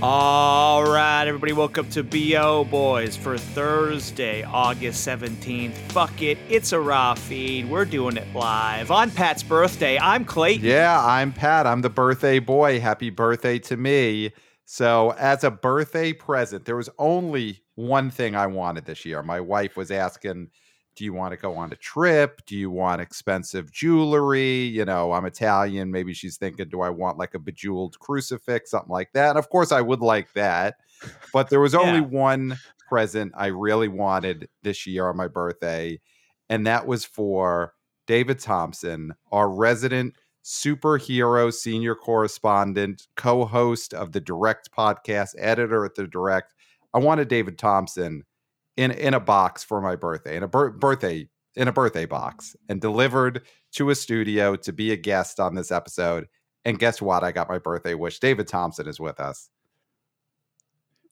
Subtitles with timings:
[0.00, 5.72] All right, everybody, welcome to BO Boys for Thursday, August 17th.
[5.90, 7.68] Fuck it, it's a raw feed.
[7.68, 8.92] We're doing it live.
[8.92, 10.64] On Pat's birthday, I'm Clayton.
[10.64, 11.66] Yeah, I'm Pat.
[11.66, 12.78] I'm the birthday boy.
[12.78, 14.30] Happy birthday to me.
[14.66, 19.24] So, as a birthday present, there was only one thing I wanted this year.
[19.24, 20.50] My wife was asking,
[20.98, 22.42] Do you want to go on a trip?
[22.44, 24.62] Do you want expensive jewelry?
[24.62, 25.92] You know, I'm Italian.
[25.92, 29.30] Maybe she's thinking, Do I want like a bejeweled crucifix, something like that?
[29.30, 30.78] And of course, I would like that.
[31.32, 32.06] But there was only Yeah.
[32.06, 36.00] one present I really wanted this year on my birthday,
[36.48, 37.74] and that was for
[38.08, 46.08] David Thompson, our resident superhero senior correspondent, co-host of the Direct podcast, editor at the
[46.08, 46.54] Direct.
[46.92, 48.24] I wanted David Thompson
[48.78, 52.56] in in a box for my birthday, in a bir- birthday in a birthday box,
[52.68, 53.42] and delivered
[53.72, 56.28] to a studio to be a guest on this episode.
[56.64, 57.24] And guess what?
[57.24, 58.20] I got my birthday wish.
[58.20, 59.50] David Thompson is with us.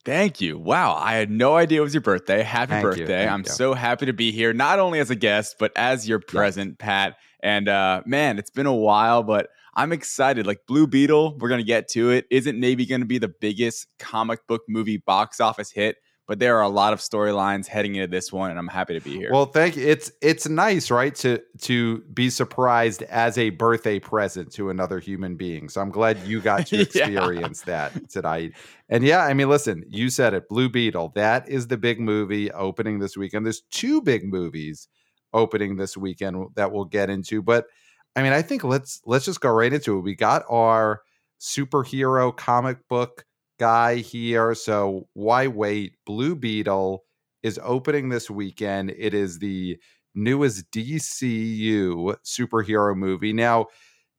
[0.04, 0.56] Thank you.
[0.56, 0.94] Wow.
[0.94, 2.42] I had no idea it was your birthday.
[2.42, 3.06] Happy Thank you, birthday.
[3.06, 3.50] thank I'm you.
[3.50, 7.16] so happy to be here, not only as a guest, but as your present, Pat.
[7.40, 10.46] And uh, man, it's been a while, but I'm excited.
[10.46, 12.26] Like Blue Beetle, we're going to get to it.
[12.30, 15.96] Isn't maybe going to be the biggest comic book movie box office hit,
[16.26, 19.00] but there are a lot of storylines heading into this one, and I'm happy to
[19.00, 19.30] be here.
[19.32, 19.86] Well, thank you.
[19.86, 25.36] It's it's nice, right, to to be surprised as a birthday present to another human
[25.36, 25.68] being.
[25.68, 26.82] So I'm glad you got to Yeah.
[26.82, 28.52] experience that tonight.
[28.88, 31.12] And yeah, I mean, listen, you said it, Blue Beetle.
[31.14, 33.44] That is the big movie opening this weekend.
[33.46, 34.88] There's two big movies
[35.32, 37.66] opening this weekend that we'll get into, but
[38.14, 40.00] I mean, I think let's let's just go right into it.
[40.00, 41.02] We got our
[41.40, 43.24] superhero comic book
[43.58, 45.94] guy here, so why wait?
[46.04, 47.04] Blue Beetle
[47.42, 48.90] is opening this weekend.
[48.96, 49.78] It is the
[50.14, 53.32] newest DCU superhero movie.
[53.32, 53.66] Now,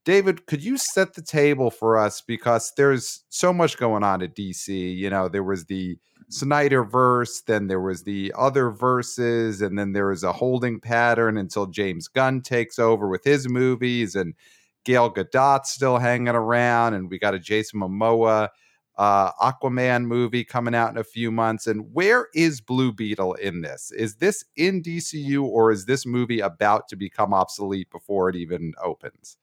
[0.06, 4.36] David, could you set the table for us because there's so much going on at
[4.36, 4.96] DC.
[4.96, 5.98] You know, there was the
[6.30, 11.38] Snyder verse, then there was the other verses, and then there was a holding pattern
[11.38, 14.34] until James Gunn takes over with his movies, and
[14.84, 18.50] Gal Gadot's still hanging around, and we got a Jason Momoa
[18.98, 21.68] uh, Aquaman movie coming out in a few months.
[21.68, 23.92] And where is Blue Beetle in this?
[23.92, 28.74] Is this in DCU or is this movie about to become obsolete before it even
[28.84, 29.38] opens?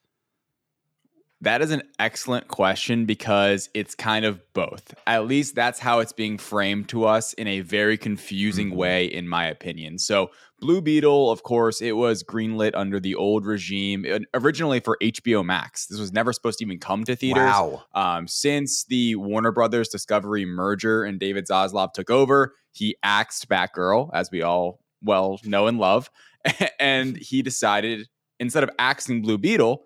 [1.44, 4.94] That is an excellent question because it's kind of both.
[5.06, 8.76] At least that's how it's being framed to us in a very confusing Mhm.
[8.76, 9.98] way, in my opinion.
[9.98, 14.96] So, Blue Beetle, of course, it was greenlit under the old regime, uh, originally for
[15.02, 15.86] HBO Max.
[15.86, 17.42] This was never supposed to even come to theaters.
[17.42, 17.82] Wow.
[17.94, 24.08] Um, since the Warner Brothers Discovery merger and David Zaslav took over, he axed Batgirl,
[24.14, 26.08] as we all well know and love.
[26.80, 28.08] and he decided
[28.40, 29.84] instead of axing Blue Beetle,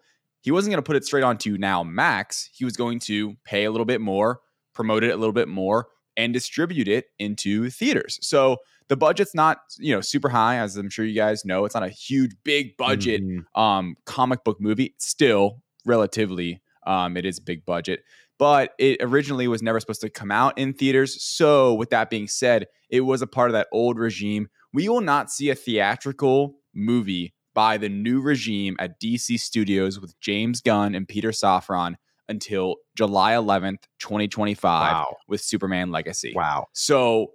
[0.49, 2.49] he wasn't going to put it straight onto now Max.
[2.55, 4.41] He was going to pay a little bit more,
[4.73, 8.19] promote it a little bit more, and distribute it into theaters.
[8.23, 8.57] So
[8.89, 11.67] the budget's not, you know, super high, as I'm sure you guys know.
[11.67, 13.45] It's not a huge, big budget Mhm.
[13.61, 18.01] um comic book movie still relatively um it is big budget
[18.39, 22.27] but it originally was never supposed to come out in theaters so with that being
[22.29, 26.55] said it was a part of that old regime we will not see a theatrical
[26.75, 31.97] movie by the new regime at DC Studios with James Gunn and Peter Safran
[32.29, 35.17] until July 11th 2025 Wow.
[35.27, 36.67] with Superman Legacy Wow.
[36.73, 37.33] so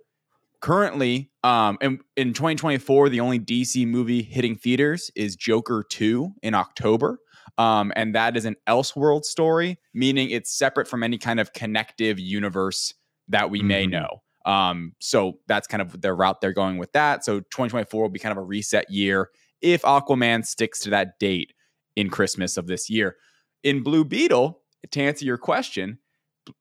[0.61, 6.53] currently, um, in, in 2024, the only DC movie hitting theaters is Joker 2 in
[6.53, 7.19] October.
[7.57, 12.17] Um, and that is an Elseworld story, meaning it's separate from any kind of connective
[12.17, 12.93] universe
[13.27, 13.89] that we may Mhm.
[13.91, 14.21] know.
[14.45, 17.25] Um, so that's kind of the route they're going with that.
[17.25, 19.29] So 2024 will be kind of a reset year
[19.63, 21.53] if Aquaman sticks to that date
[21.95, 23.15] in Christmas of this year.
[23.63, 24.59] In Blue Beetle,
[24.91, 25.97] to answer your question,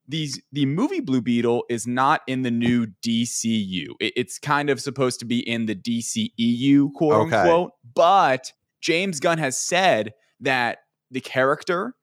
[0.06, 3.86] these the movie Blue Beetle is not in the new DCU.
[4.00, 7.36] It- it's kind of supposed to be in the DCEU, quote Okay.
[7.36, 7.72] unquote.
[7.94, 10.78] But James Gunn has said that
[11.10, 11.94] the character,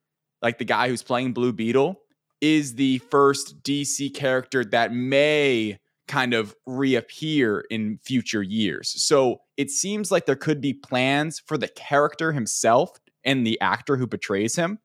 [0.42, 2.00] like the guy who's playing Blue Beetle,
[2.42, 5.78] is the first DC character that may
[6.10, 8.92] kind of reappear in future years.
[9.02, 13.96] So it seems like there could be plans for the character himself and the actor
[13.96, 14.80] who portrays him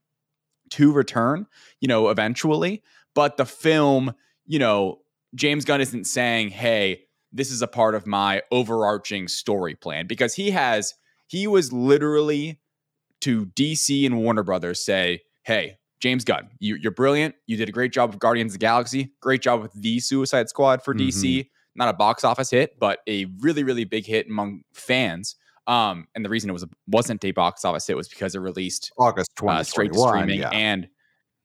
[0.69, 1.47] to return,
[1.81, 2.83] you know, eventually.
[3.15, 4.13] But the film,
[4.45, 4.99] you know,
[5.33, 10.35] James Gunn isn't saying, hey, this is a part of my overarching story plan because
[10.35, 10.93] he has,
[11.25, 12.59] he was literally
[13.21, 17.33] to DC and Warner Brothers say, hey, James Gunn, you, you're brilliant.
[17.47, 19.11] You did a great job with Guardians of the Galaxy.
[19.21, 21.49] Great job with the Suicide Squad for DC.
[21.73, 25.35] Not a box office hit, but a really, really big hit among fans.
[25.65, 28.91] Um, and the reason it was wasn't a box office hit was because it released
[28.99, 30.49] August uh, straight to streaming yeah.
[30.49, 30.87] and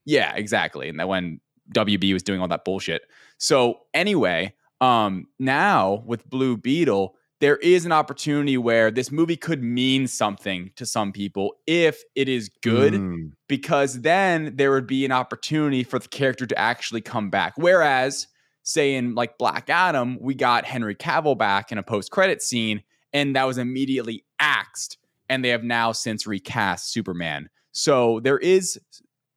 [0.04, 1.40] yeah exactly and that when
[1.74, 3.00] WB was doing all that bullshit.
[3.38, 4.52] So anyway,
[4.82, 10.70] um, now with Blue Beetle, there is an opportunity where this movie could mean something
[10.76, 13.32] to some people if it is good, Mm.
[13.48, 17.54] because then there would be an opportunity for the character to actually come back.
[17.56, 18.26] Whereas,
[18.62, 22.82] say in like Black Adam, we got Henry Cavill back in a post-credit scene,
[23.12, 24.98] and that was immediately axed,
[25.28, 27.48] and they have now since recast Superman.
[27.72, 28.78] So there is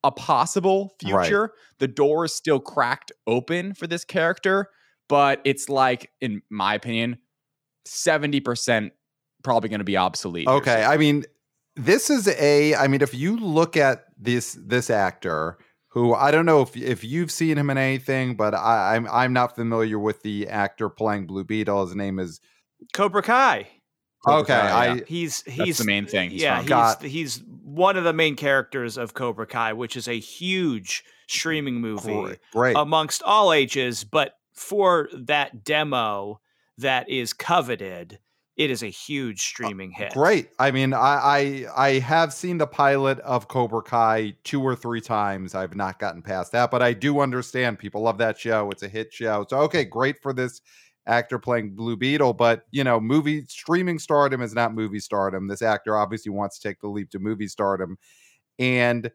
[0.02, 1.24] a possible Right.
[1.24, 1.52] future.
[1.78, 4.68] The door is still cracked open for this character,
[5.08, 7.16] but it's like, in my opinion,
[7.86, 8.90] 70%
[9.42, 10.48] probably going to be obsolete.
[10.48, 10.84] Okay.
[10.84, 11.24] I mean,
[11.76, 12.74] this is a.
[12.74, 15.58] I mean, if you look at this this actor,
[15.88, 19.32] who I don't know if if you've seen him in anything, but I, I'm I'm
[19.32, 21.86] not familiar with the actor playing Blue Beetle.
[21.86, 22.40] His name is
[22.92, 23.68] Cobra Kai.
[24.24, 24.54] Cobra okay.
[24.54, 25.00] Kai, I yeah.
[25.06, 26.30] He's That's he's the main thing.
[26.30, 26.62] He's yeah, from.
[26.62, 31.04] he's Got- he's one of the main characters of Cobra Kai, which is a huge
[31.28, 32.38] streaming movie great.
[32.52, 32.76] great.
[32.76, 34.04] amongst all ages.
[34.04, 36.40] But for that demo
[36.78, 38.18] that is coveted,
[38.56, 40.12] it is a huge uh, streaming hit.
[40.12, 40.50] Great.
[40.58, 45.00] I mean, I, I I have seen the pilot of Cobra Kai two or three
[45.00, 45.54] times.
[45.54, 48.70] I've not gotten past that, but I do understand people love that show.
[48.70, 49.46] It's a hit show.
[49.48, 50.60] So okay, great for this
[51.06, 55.48] actor playing Blue Beetle, but you know, movie streaming stardom is not movie stardom.
[55.48, 57.98] This actor obviously wants to take the leap to movie stardom.
[58.58, 59.10] And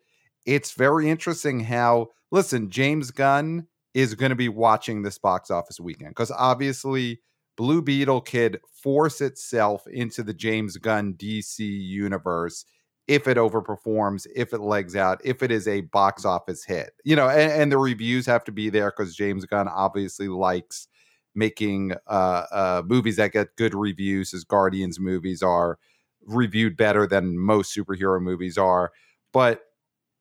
[0.45, 5.79] it's very interesting how listen, James Gunn is going to be watching this box office
[5.79, 7.21] weekend because obviously
[7.59, 12.63] Blue Beetle could force itself into the James Gunn DC universe
[13.05, 16.91] if it overperforms, if it legs out, if it is a box office hit.
[17.03, 20.87] You know, and, and the reviews have to be there because James Gunn obviously likes
[21.35, 24.31] making uh, uh, movies that get good reviews.
[24.31, 25.77] His Guardians movies are
[26.25, 28.93] reviewed better than most superhero movies are.
[29.33, 29.63] But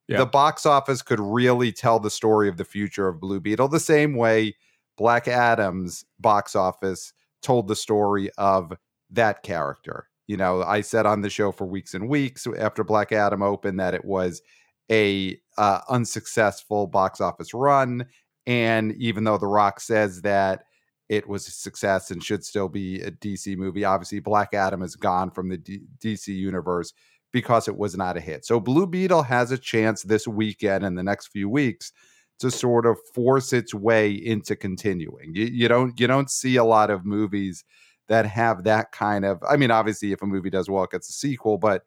[0.09, 0.19] Yeah.
[0.19, 3.79] the box office could really tell the story of the future of Blue Beetle the
[3.79, 4.57] same way
[4.97, 7.13] Black Adam's box office
[7.43, 8.73] told the story of
[9.11, 10.09] that character.
[10.27, 13.81] You know, I said on the show for weeks and weeks after Black Adam opened
[13.81, 14.43] that it was
[14.91, 18.07] a uh, unsuccessful box office run,
[18.47, 20.65] and even though The Rock says that
[21.09, 24.95] it was a success and should still be a DC movie, obviously Black Adam is
[24.95, 26.93] gone from the D- DC universe
[27.33, 28.45] because it was not a hit.
[28.45, 31.93] So Blue Beetle has a chance this weekend and the next few weeks
[32.39, 35.35] to sort of force its way into continuing.
[35.35, 37.65] You, you don't you don't see a lot of movies
[38.09, 41.11] that have that kind of I mean obviously if a movie does well it gets
[41.11, 41.83] a sequel but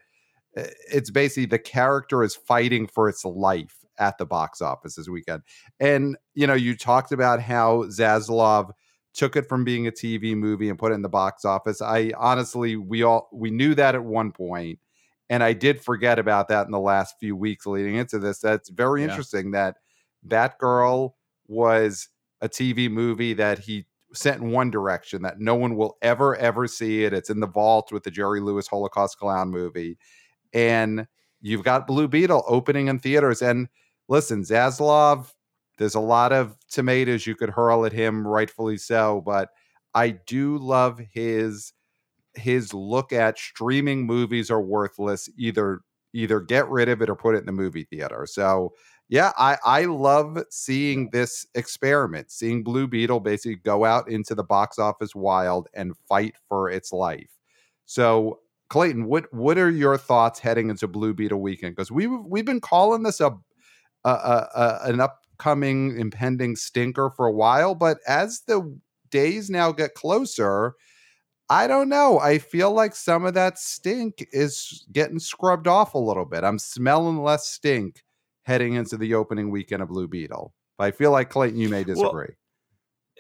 [0.58, 5.08] uh, it's basically the character is fighting for its life at the box office this
[5.10, 5.44] weekend.
[5.80, 8.72] And you know you talked about how Zaslav
[9.14, 11.82] took it from being a TV movie and put it in the box office.
[11.82, 14.80] I honestly we all we knew that at one point
[15.30, 18.40] and I did forget about that in the last few weeks leading into this.
[18.40, 19.10] That's very Yeah.
[19.10, 19.78] interesting that
[20.28, 21.14] Batgirl
[21.48, 22.10] was
[22.42, 26.68] a TV movie that he sent in one direction that no one will ever ever
[26.68, 27.14] see it.
[27.14, 29.98] It's in the vault with the Jerry Lewis Holocaust Clown movie,
[30.54, 31.08] and
[31.42, 33.42] you've got Blue Beetle opening in theaters.
[33.42, 33.68] And
[34.08, 35.32] listen, Zaslav,
[35.78, 39.50] there's a lot of tomatoes you could hurl at him, rightfully so, but
[39.94, 41.74] I do love his
[42.36, 45.30] his look at streaming movies are worthless.
[45.38, 45.82] Either
[46.14, 48.26] either get rid of it or put it in the movie theater.
[48.30, 48.74] So
[49.12, 54.44] yeah, I I love seeing this experiment, seeing Blue Beetle basically go out into the
[54.44, 57.30] box office wild and fight for its life.
[57.86, 58.40] So
[58.70, 61.76] Clayton, what what are your thoughts heading into Blue Beetle weekend?
[61.76, 63.38] Because we we've, we've been calling this a,
[64.06, 69.74] a, a, a an upcoming impending stinker for a while, but as the days now
[69.74, 70.76] get closer,
[71.50, 72.18] I don't know.
[72.20, 76.46] I feel like some of that stink is getting scrubbed off a little bit.
[76.46, 78.04] I'm smelling less stink
[78.52, 80.54] heading into the opening weekend of Blue Beetle.
[80.78, 82.36] But I feel like Clayton, you may disagree.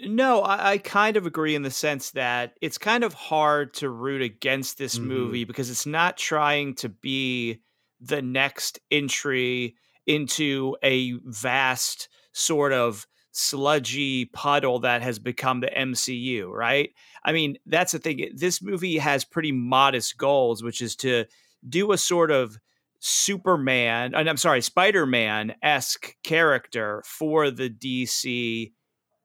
[0.03, 3.89] No, I, I kind of agree in the sense that it's kind of hard to
[3.89, 5.03] root against this Mhm.
[5.03, 7.61] movie because it's not trying to be
[7.99, 9.75] the next entry
[10.07, 16.89] into a vast sort of sludgy puddle that has become the MCU, right?
[17.23, 18.31] I mean, that's the thing.
[18.33, 21.25] This movie has pretty modest goals, which is to
[21.67, 22.57] do a sort of
[23.01, 28.73] Superman, and I'm sorry, Spider Man esque character for the DC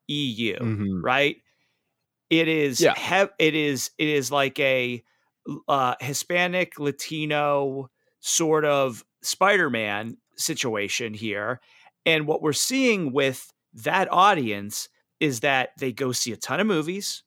[0.09, 1.03] EU Mhm.
[1.05, 1.37] right?
[2.31, 2.95] It is Yeah.
[2.97, 5.03] hev- it is it is like a
[5.69, 7.89] uh, Hispanic Latino
[8.21, 11.61] sort of Spider-Man situation here.
[12.05, 14.89] And what we're seeing with that audience
[15.21, 17.23] is that they go see a ton of movies.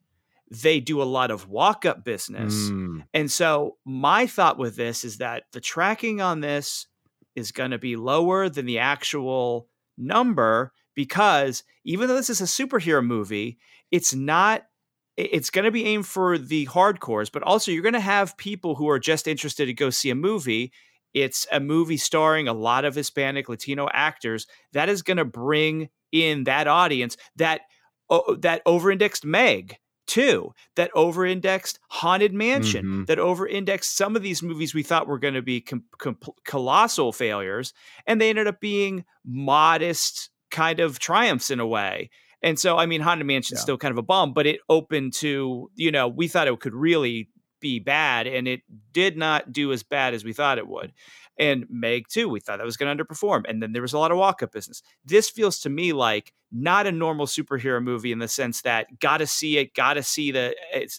[0.51, 2.69] They do a lot of walk-up business.
[2.69, 3.05] Mm.
[3.13, 6.87] And so my thought with this is that the tracking on this
[7.35, 12.45] is going to be lower than the actual number because even though this is a
[12.45, 13.57] superhero movie,
[13.91, 14.63] it's not
[15.15, 18.75] it's going to be aimed for the hardcores, but also you're going to have people
[18.75, 20.71] who are just interested to go see a movie.
[21.13, 25.89] It's a movie starring a lot of Hispanic Latino actors that is going to bring
[26.11, 27.61] in that audience that
[28.09, 29.77] uh, that over-indexed Meg
[30.09, 33.03] too, that over-indexed Haunted Mansion, mm-hmm.
[33.05, 37.13] that over-indexed some of these movies we thought were going to be com- com- colossal
[37.13, 37.73] failures,
[38.05, 42.09] and they ended up being modest kind of triumphs in a way.
[42.41, 43.63] And so, I mean, Haunted Mansion's yeah.
[43.63, 46.75] still kind of a bomb, but it opened to, you know, we thought it could
[46.75, 47.29] really
[47.61, 48.61] be bad, and it
[48.91, 50.93] did not do as bad as we thought it would.
[51.39, 53.43] And Meg, too, we thought that was going to underperform.
[53.47, 54.83] And then there was a lot of walk up business.
[55.05, 59.19] This feels to me like not a normal superhero movie in the sense that got
[59.19, 60.53] to see it, got to see the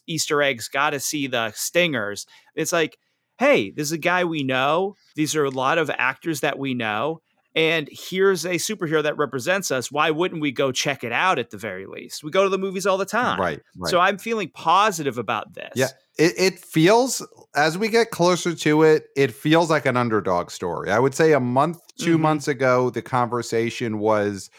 [0.06, 2.24] Easter eggs, got to see the stingers.
[2.54, 2.98] It's like,
[3.38, 4.96] hey, this is a guy we know.
[5.14, 7.20] These are a lot of actors that we know
[7.54, 9.90] and here's a superhero that represents us.
[9.90, 12.22] Why wouldn't we go check it out at the very least?
[12.22, 13.40] We go to the movies all the time.
[13.40, 13.60] Right.
[13.76, 13.90] right.
[13.90, 15.72] So I'm feeling positive about this.
[15.74, 15.88] Yeah.
[16.16, 17.26] It, it feels,
[17.56, 20.92] as we get closer to it, it feels like an underdog story.
[20.92, 22.22] I would say a month, 2 mm-hmm.
[22.22, 24.50] months ago, the conversation was,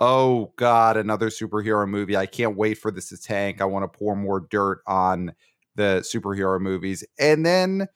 [0.00, 2.16] oh God, another superhero movie.
[2.16, 3.60] I can't wait for this to tank.
[3.60, 5.32] I want to pour more dirt on
[5.76, 7.04] the superhero movies.
[7.18, 7.86] And then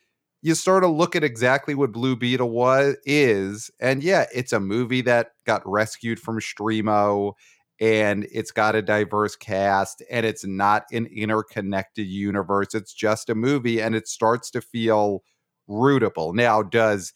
[0.42, 4.60] you sort of look at exactly what Blue Beetle was is, and yeah, it's a
[4.60, 7.32] movie that got rescued from Streamo,
[7.80, 12.74] and it's got a diverse cast, and it's not an interconnected universe.
[12.74, 15.22] It's just a movie, and it starts to feel
[15.68, 16.34] rootable.
[16.34, 17.12] Now, does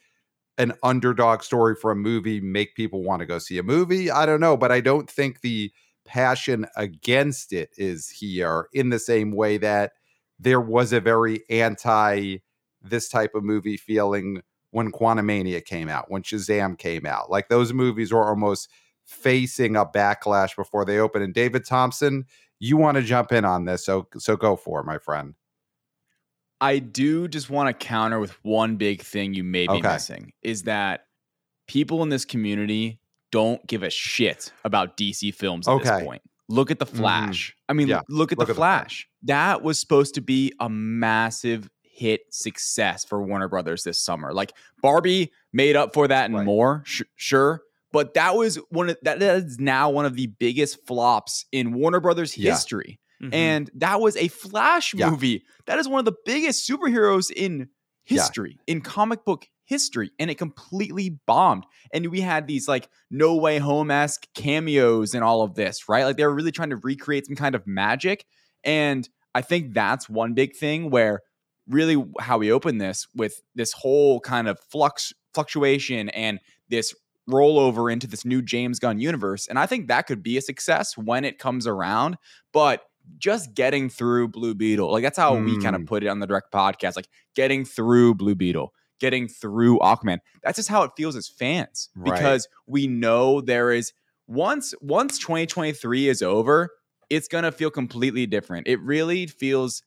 [0.58, 4.10] an underdog story for a movie make people want to go see a movie?
[4.10, 5.72] I don't know, but I don't think the
[6.06, 9.92] passion against it is here in the same way that
[10.38, 12.38] there was a very anti
[12.82, 17.30] this type of movie feeling when Quantumania came out, when Shazam came out.
[17.30, 18.68] Like those movies were almost
[19.04, 21.22] facing a backlash before they open.
[21.22, 22.24] And David Thompson,
[22.58, 25.34] you want to jump in on this, so so go for it, my friend.
[26.60, 29.92] I do just want to counter with one big thing you may be okay.
[29.94, 31.06] missing is that
[31.66, 33.00] people in this community
[33.32, 35.84] don't give a shit about DC films at okay.
[35.88, 36.22] this point.
[36.48, 36.98] Look at the mm-hmm.
[36.98, 37.50] Flash.
[37.50, 37.54] Mm.
[37.68, 38.00] I mean, yeah.
[38.08, 39.08] look at look the at Flash.
[39.22, 44.32] The that was supposed to be a massive hit success for Warner Brothers this summer.
[44.32, 46.46] Like Barbie made up for that and right.
[46.46, 47.62] more, sh- sure.
[47.92, 52.00] But that was one of that is now one of the biggest flops in Warner
[52.00, 52.52] Brothers yeah.
[52.52, 52.98] history.
[53.22, 53.34] Mm-hmm.
[53.34, 55.10] And that was a Flash yeah.
[55.10, 55.44] movie.
[55.66, 57.68] That is one of the biggest superheroes in
[58.04, 58.72] history, yeah.
[58.72, 61.66] in comic book history, and it completely bombed.
[61.92, 66.04] And we had these like No Way Home esque cameos and all of this, right?
[66.04, 68.24] Like they were really trying to recreate some kind of magic.
[68.64, 71.20] And I think that's one big thing where
[71.70, 76.94] really how we open this with this whole kind of flux fluctuation and this
[77.28, 79.46] rollover into this new James Gunn universe.
[79.46, 82.16] And I think that could be a success when it comes around.
[82.52, 82.82] But
[83.18, 85.44] just getting through Blue Beetle, like that's how mm.
[85.44, 89.28] we kind of put it on the direct podcast, like getting through Blue Beetle, getting
[89.28, 90.18] through Aquaman.
[90.42, 92.12] That's just how it feels as fans right.
[92.12, 93.92] because we know there is
[94.26, 96.70] once once 2023 is over,
[97.08, 98.68] it's gonna feel completely different.
[98.68, 99.82] It really feels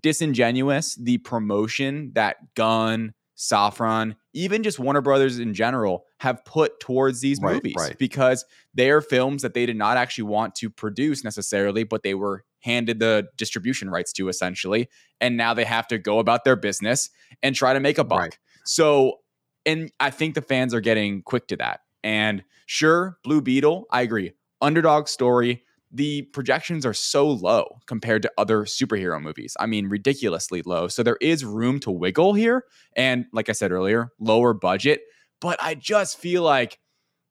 [0.00, 7.20] disingenuous the promotion that Gunn, Safran, even just Warner Brothers in general have put towards
[7.20, 7.96] these right, movies right.
[7.96, 12.14] because they are films that they did not actually want to produce necessarily, but they
[12.14, 14.88] were handed the distribution rights to essentially.
[15.20, 17.10] And now they have to go about their business
[17.42, 18.18] and try to make a buck.
[18.18, 18.38] Right.
[18.64, 19.20] So,
[19.64, 21.80] and I think the fans are getting quick to that.
[22.02, 24.32] And sure, Blue Beetle, I agree.
[24.60, 29.56] Underdog story, the projections are so low compared to other superhero movies.
[29.58, 30.88] I mean, ridiculously low.
[30.88, 32.64] So there is room to wiggle here.
[32.94, 35.00] And like I said earlier, lower budget.
[35.40, 36.78] But I just feel like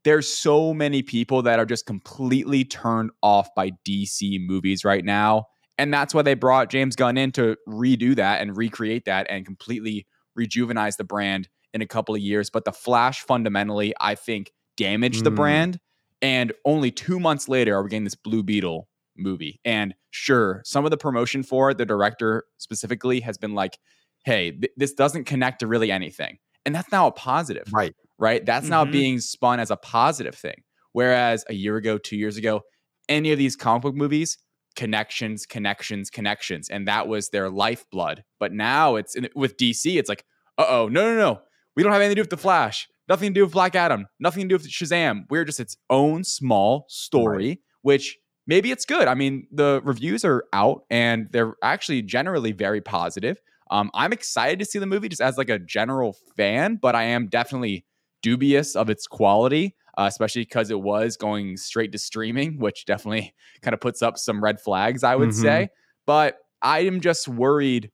[0.04, 5.48] there's so many people that are just completely turned off by DC movies right now.
[5.78, 9.46] And that's why they brought James Gunn in to redo that and recreate that and
[9.46, 10.08] completely
[10.40, 12.50] rejuvenize the brand in a couple of years.
[12.50, 15.26] But The Flash fundamentally, I think, damaged mm.
[15.26, 15.80] the brand
[16.22, 19.60] and only two months later are we getting this Blue Beetle movie.
[19.66, 23.78] And sure, some of the promotion for it, the director specifically has been like,
[24.26, 26.38] hey, th- this doesn't connect to really anything.
[26.66, 27.68] And that's now a positive.
[27.72, 27.96] Right.
[28.20, 28.46] Right.
[28.46, 28.72] That's mm-hmm.
[28.72, 30.64] now being spun as a positive thing.
[30.92, 32.62] Whereas a year ago, two years ago,
[33.08, 34.38] any of these comic book movies,
[34.76, 36.70] connections, connections, connections.
[36.70, 38.24] And that was their lifeblood.
[38.40, 40.26] But now it's in, with DC, it's like,
[40.58, 41.42] uh oh, no, no, no.
[41.76, 42.88] We don't have anything to do with The Flash.
[43.10, 44.06] Nothing to do with Black Adam.
[44.20, 45.24] Nothing to do with Shazam.
[45.30, 47.60] We're just its own small story, right.
[47.82, 49.08] which maybe it's good.
[49.08, 53.40] I mean, the reviews are out and they're actually generally very positive.
[53.72, 57.04] Um, I'm excited to see the movie just as like a general fan, but I
[57.04, 57.86] am definitely
[58.22, 59.76] dubious of its quality.
[60.00, 63.34] uh, especially because it was going straight to streaming, which definitely
[63.64, 65.42] kind of puts up some red flags, I would Mhm.
[65.42, 65.70] say.
[66.06, 67.90] But I am just worried,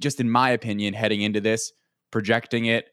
[0.00, 1.72] just in my opinion, heading into this,
[2.12, 2.86] projecting it,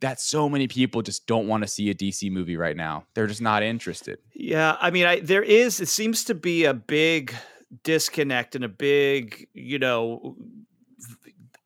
[0.00, 3.04] that so many people just don't want to see a DC movie right now.
[3.14, 4.18] They're just not interested.
[4.34, 7.34] Yeah, I mean, I there is it seems to be a big
[7.82, 10.36] disconnect and a big, you know,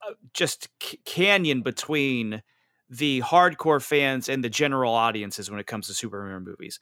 [0.07, 2.43] uh, just c- canyon between
[2.89, 6.81] the hardcore fans and the general audiences when it comes to superhero movies.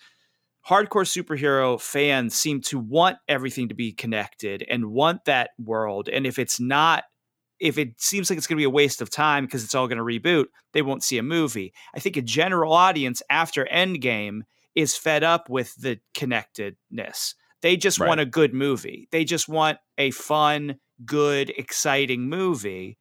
[0.69, 6.27] Hardcore superhero fans seem to want everything to be connected and want that world, and
[6.27, 7.05] if it's not
[7.61, 9.89] if it seems like it's going to be a waste of time because it's all
[9.89, 11.73] going to reboot, they won't see a movie.
[11.95, 14.43] I think a general audience after Endgame
[14.75, 17.35] is fed up with the connectedness.
[17.63, 18.09] They just Right.
[18.09, 19.09] want a good movie.
[19.11, 22.99] They just want a fun, good, exciting movie.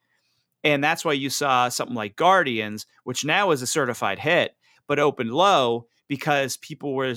[0.63, 4.55] And that's why you saw something like Guardians, which now is a certified hit,
[4.87, 7.15] but opened low because people were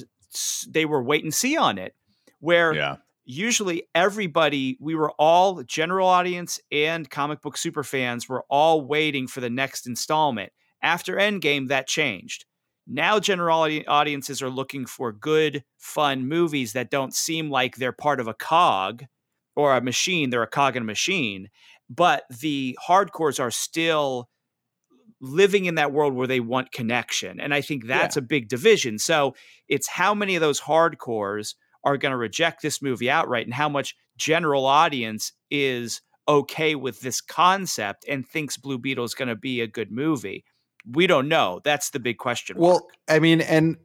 [0.68, 1.96] they were wait and see on it.
[2.38, 2.96] Where Yeah.
[3.30, 9.26] Usually everybody we were all general audience and comic book super fans were all waiting
[9.26, 10.52] for the next installment.
[10.82, 12.44] After endgame that changed.
[12.86, 17.92] Now general audi- audiences are looking for good fun movies that don't seem like they're
[17.92, 19.04] part of a cog
[19.54, 21.48] or a machine they're a cog in a machine
[21.88, 24.28] but the hardcores are still
[25.20, 28.98] living in that world where they want connection and i think that's a big division.
[28.98, 29.34] So
[29.68, 33.68] it's how many of those hardcores are going to reject this movie outright and how
[33.68, 39.36] much general audience is okay with this concept and thinks Blue Beetle is going to
[39.36, 40.44] be a good movie.
[40.90, 41.60] We don't know.
[41.64, 42.56] That's the big question.
[42.58, 42.84] Well, mark.
[43.08, 43.76] I mean, and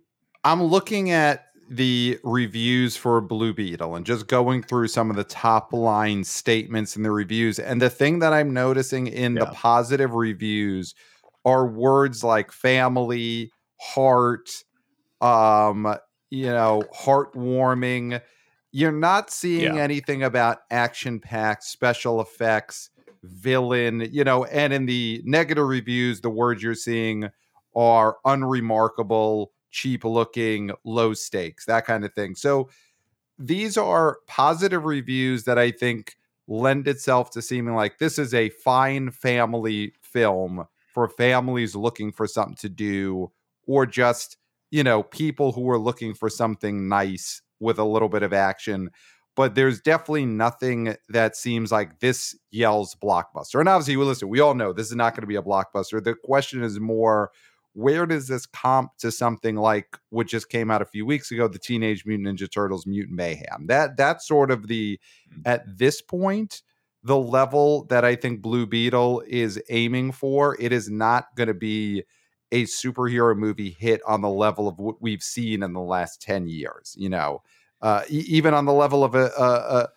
[0.43, 5.23] I'm looking at the reviews for Blue Beetle and just going through some of the
[5.23, 7.57] top line statements in the reviews.
[7.57, 10.93] And the thing that I'm noticing in the positive reviews
[11.43, 14.49] are words like family, heart,
[15.21, 15.95] um,
[16.35, 18.21] you know, heartwarming.
[18.71, 19.79] You're not seeing Yeah.
[19.79, 22.89] anything about action packed special effects,
[23.23, 27.29] villain, you know, and in the negative reviews, the words you're seeing
[27.75, 32.35] are unremarkable, cheap looking, low stakes, that kind of thing.
[32.35, 32.69] So
[33.37, 36.15] these are positive reviews that I think
[36.47, 42.27] lend itself to seeming like this is a fine family film for families looking for
[42.27, 43.31] something to do
[43.67, 44.37] or just,
[44.71, 48.89] you know, people who are looking for something nice with a little bit of action.
[49.35, 53.59] But there's definitely nothing that seems like this yells blockbuster.
[53.59, 56.01] And obviously, well, listen, we all know this is not going to be a blockbuster.
[56.01, 57.31] The question is more
[57.73, 61.49] where does this comp to something like what just came out a few weeks ago,
[61.49, 63.67] the Teenage Mutant Ninja Turtles Mutant Mayhem?
[63.67, 64.97] That that's sort of the
[65.29, 65.41] hmm.
[65.45, 66.61] at this point
[67.03, 70.57] the level that I think Blue Beetle is aiming for.
[70.59, 72.03] It is not going to be
[72.51, 76.47] a superhero movie hit on the level of what we've seen in the last 10
[76.47, 77.41] years, you know.
[77.81, 79.87] Uh, e- even on the level of a, a,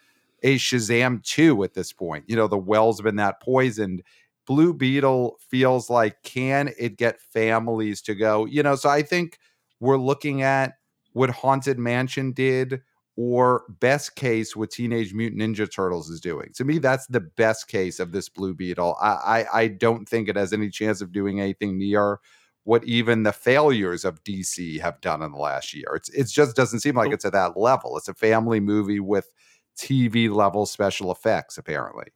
[0.43, 2.25] a Shazam 2 at this point.
[2.27, 4.03] You know, the well's been that poisoned.
[4.47, 8.47] Blue Beetle feels like can it get families to go?
[8.47, 9.39] You know, so I think
[9.81, 10.75] we're looking at
[11.13, 12.81] what Haunted Mansion did
[13.17, 16.51] or best case what Teenage Mutant Ninja Turtles is doing.
[16.55, 18.97] To me, that's the best case of this Blue Beetle.
[19.01, 19.09] I
[19.53, 22.21] I, I don't think it has any chance of doing anything near
[22.69, 25.89] what even the failures of DC have done in the last year.
[25.95, 27.15] It's it just doesn't seem like Oh.
[27.15, 27.97] it's at that level.
[27.97, 29.33] It's a family movie with
[29.79, 32.07] TV level special effects, apparently.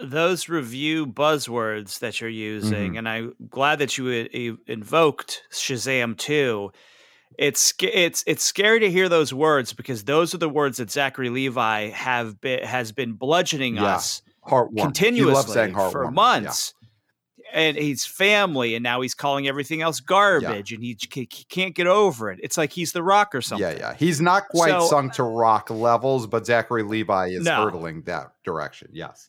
[0.00, 2.96] those review buzzwords that you're using, mm-hmm.
[2.98, 6.72] and I'm glad that you i- uh, invoked Shazam 2.
[7.38, 11.28] It's it's it's scary to hear those words because those are the words that Zachary
[11.30, 13.94] Levi have been has been bludgeoning Yeah.
[13.94, 14.22] us.
[14.76, 16.74] Continuously for months.
[16.81, 16.81] Yeah.
[17.52, 21.86] And he's family, and now he's calling everything else garbage, and he, he can't get
[21.86, 22.40] over it.
[22.42, 23.68] It's like he's the rock or something.
[23.68, 23.94] Yeah, yeah.
[23.94, 27.64] He's not quite So- sunk to rock levels, but Zachary Levi is No.
[27.64, 28.88] hurtling that direction.
[28.92, 29.28] Yes.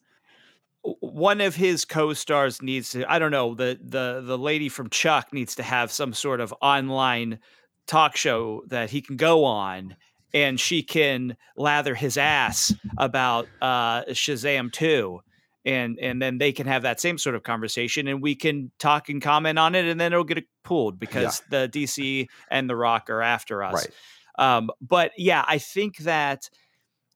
[0.99, 5.31] one of his co-stars needs to i don't know the the the lady from chuck
[5.31, 7.39] needs to have some sort of online
[7.87, 9.95] talk show that he can go on
[10.33, 15.21] and she can lather his ass about uh shazam 2
[15.65, 19.09] and and then they can have that same sort of conversation and we can talk
[19.09, 23.09] and comment on it and then it'll get pulled because the dc and the rock
[23.09, 23.73] are after us
[24.37, 24.55] Right.
[24.57, 26.49] um, but yeah, I think that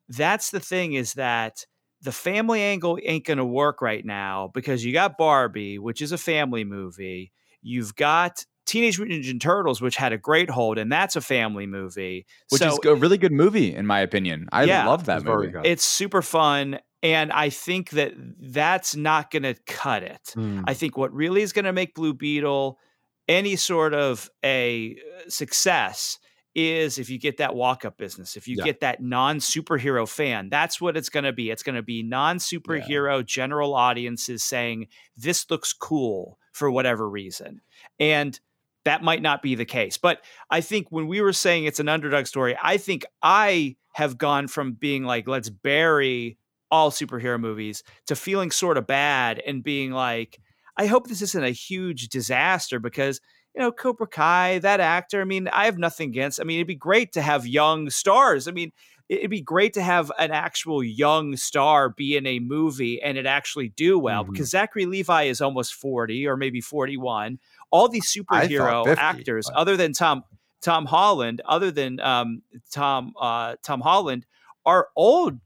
[0.10, 1.66] that's the thing is that
[2.02, 6.12] the family angle ain't going to work right now because you got Barbie, which is
[6.12, 7.32] a family movie.
[7.62, 11.66] You've got Teenage Mutant Ninja Turtles, which had a great hold, and that's a family
[11.66, 12.26] movie.
[12.50, 14.48] Which so is a really good movie, in my opinion.
[14.52, 14.86] I Yeah.
[14.86, 15.52] love that It's very movie.
[15.54, 15.66] good.
[15.66, 16.80] it's super fun.
[17.04, 20.34] And I think that that's not going to cut it.
[20.36, 20.64] Mm.
[20.68, 22.80] I think what really is going to make Blue Beetle
[23.28, 26.18] any sort of a uh, success
[26.56, 28.66] is if you get that walk up business, if you Yeah.
[28.66, 31.52] get that non superhero fan, that's what it's going to be.
[31.52, 37.62] It's going to be non superhero general audiences saying, this looks cool for whatever reason.
[38.00, 38.40] And
[38.86, 39.98] that might not be the case.
[39.98, 44.18] But I think when we were saying it's an underdog story, I think I have
[44.18, 46.38] gone from being like, let's bury
[46.72, 50.40] all superhero movies to feeling sort of bad and being like,
[50.78, 53.20] I hope this isn't a huge disaster because
[53.56, 55.20] you know, Cobra Kai, that actor.
[55.20, 56.40] I mean, I have nothing against.
[56.40, 58.48] I mean, it'd be great to have young stars.
[58.48, 58.72] I mean,
[59.10, 63.18] it- it'd be great to have an actual young star be in a movie and
[63.18, 64.34] it actually do well Mhm.
[64.34, 67.40] because Zachary Levi is almost 40 or maybe 41.
[67.72, 70.24] All these superhero 50, actors, but- other than Tom
[70.62, 74.26] Tom Holland, other than um, Tom uh, Tom Holland,
[74.68, 75.40] are old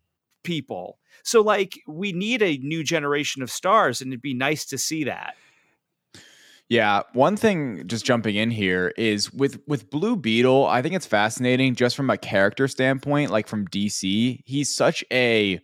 [0.44, 0.98] people.
[1.24, 5.04] So like we need a new generation of stars and it'd be nice to see
[5.06, 5.36] that.
[6.70, 11.06] Yeah, one thing just jumping in here is with with Blue Beetle, I think it's
[11.06, 15.60] fascinating just from a character standpoint, like from DC, he's such a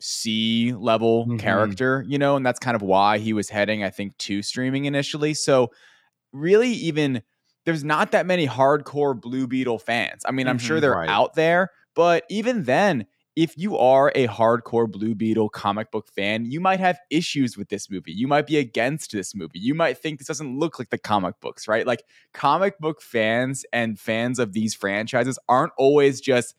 [0.00, 1.38] C level Mhm.
[1.38, 4.86] character, you know, and that's kind of why he was heading I think to streaming
[4.86, 5.34] initially.
[5.34, 5.70] So
[6.32, 7.22] really even
[7.66, 10.22] there's not that many hardcore Blue Beetle fans.
[10.26, 10.80] I mean, I'm sure Mhm.
[10.80, 11.08] they're Right.
[11.08, 13.06] out there, but even then,
[13.38, 17.68] if you are a hardcore Blue Beetle comic book fan, you might have issues with
[17.68, 18.10] this movie.
[18.10, 19.60] You might be against this movie.
[19.60, 21.86] You might think this doesn't look like the comic books, right?
[21.86, 22.02] Like
[22.34, 26.56] comic book fans and fans of these franchises aren't always just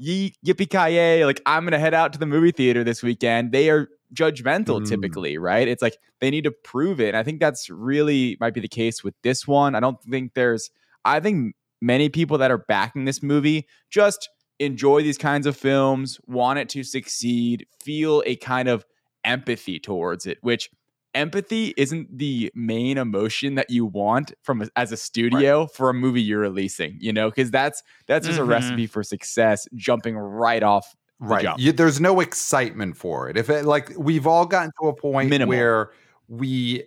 [0.00, 3.52] yippee ki like I'm gonna head out to the movie theater this weekend.
[3.52, 4.88] They are judgmental Mm.
[4.88, 5.68] typically, right?
[5.68, 7.08] It's like they need to prove it.
[7.08, 9.74] And I think that's really might be the case with this one.
[9.74, 10.70] I don't think there's
[11.04, 16.20] I think many people that are backing this movie just enjoy these kinds of films,
[16.26, 18.84] want it to succeed, feel a kind of
[19.24, 20.70] empathy towards it, which
[21.14, 25.94] empathy isn't the main emotion that you want from a- as a studio for a
[25.94, 28.38] movie you're releasing, you know, because that's that's just Mhm.
[28.38, 33.50] a recipe for success jumping right off right you, there's no excitement for it if
[33.50, 35.44] it like we've all gotten to a point Minimal.
[35.44, 35.90] where
[36.28, 36.84] we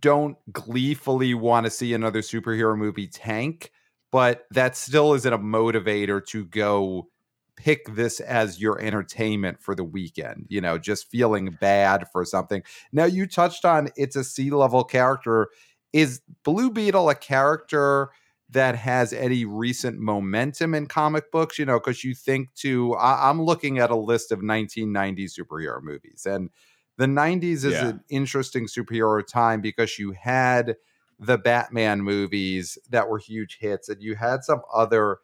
[0.00, 3.72] don't gleefully want to see another superhero movie tank
[4.12, 7.08] but that still isn't a motivator to go
[7.56, 12.62] pick this as your entertainment for the weekend you know just feeling bad for something.
[12.92, 15.48] Now you touched on it's a C level character.
[15.92, 18.10] Is blue beetle a character
[18.48, 23.30] that has any recent momentum in comic books, you know, because you think to, I,
[23.30, 26.50] I'm looking at a list of 1990 superhero movies, and
[26.98, 27.82] the 90s is Yeah.
[27.82, 30.76] an interesting superhero time because you had
[31.22, 35.18] the Batman movies that were huge hits, and you had some other,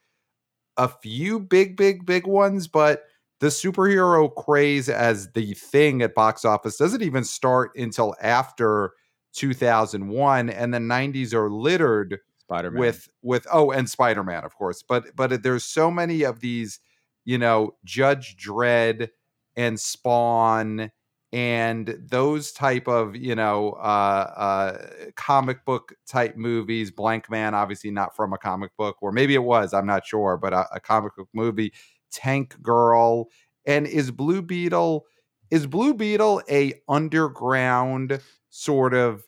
[0.77, 3.05] a few big, big, big ones, but
[3.41, 8.93] the superhero craze as the thing at box office doesn't even start until after
[9.35, 12.81] 2001, and the 90s are littered Spider-Man.
[12.81, 16.81] with with oh and spider-man of course but but there's so many of these
[17.27, 19.11] you know judge dredd
[19.55, 20.91] and spawn
[21.33, 28.17] and those type of you know uh uh comic book type movies Blankman obviously not
[28.17, 31.15] from a comic book or maybe it was i'm not sure but a, a comic
[31.17, 31.73] book movie
[32.11, 33.29] tank girl
[33.67, 35.05] and is blue beetle
[35.51, 39.23] is blue beetle a underground sort of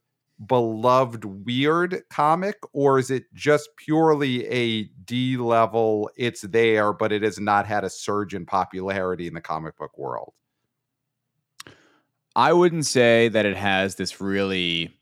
[0.46, 7.22] beloved weird comic or is it just purely a D level it's there but it
[7.22, 10.32] has not had a surge in popularity in the comic book world
[12.36, 14.94] I wouldn't say that it has this really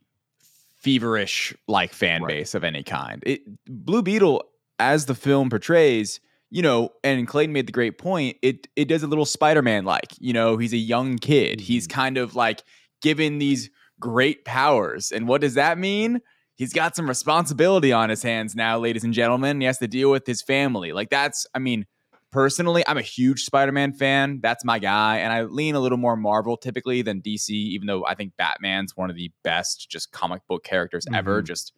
[0.77, 2.29] feverish like fan Right.
[2.38, 3.23] base of any kind.
[3.27, 4.45] It, Blue Beetle,
[4.79, 8.37] as the film portrays, you know, and Clayton made the great point.
[8.43, 10.12] It it does a little Spider Man like.
[10.19, 11.61] You know, he's a young kid.
[11.61, 11.91] He's Mhm.
[11.93, 12.62] kind of like
[13.03, 16.21] given these great powers, and what does that mean?
[16.55, 19.61] He's got some responsibility on his hands now, ladies and gentlemen.
[19.61, 20.93] He has to deal with his family.
[20.93, 21.87] Like that's, I mean,
[22.31, 24.41] personally, I'm a huge Spider-Man fan.
[24.43, 27.51] That's my guy, and I lean a little more Marvel typically than DC.
[27.51, 31.43] Even though I think Batman's one of the best just comic book characters ever.
[31.43, 31.47] Mhm.
[31.47, 31.73] Just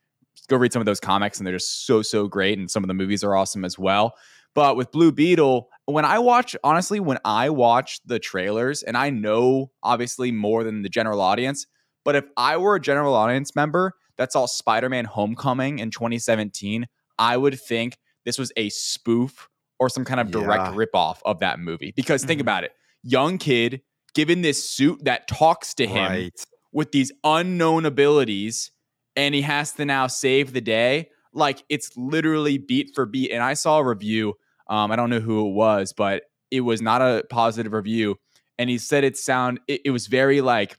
[0.48, 2.88] go read some of those comics, and they're just so so great, and some of
[2.88, 4.14] the movies are awesome as well.
[4.54, 9.10] But with Blue Beetle, when I watch, honestly, when I watch the trailers, and I
[9.10, 11.66] know obviously more than the general audience,
[12.04, 16.86] but if I were a general audience member that saw Spider-Man Homecoming in 2017,
[17.18, 19.48] I would think this was a spoof
[19.80, 20.72] or some kind of direct Yeah.
[20.74, 21.92] ripoff of that movie.
[21.96, 22.42] Because think Mhm.
[22.42, 22.72] about it.
[23.02, 23.80] Young kid
[24.14, 28.70] given this suit that talks to him right with these unknown abilities
[29.16, 33.40] and he has to now save the day like it's literally beat for beat and
[33.42, 34.34] i saw a review
[34.68, 38.16] um, i don't know who it was but it was not a positive review
[38.58, 40.76] and he said it sound it, it was very like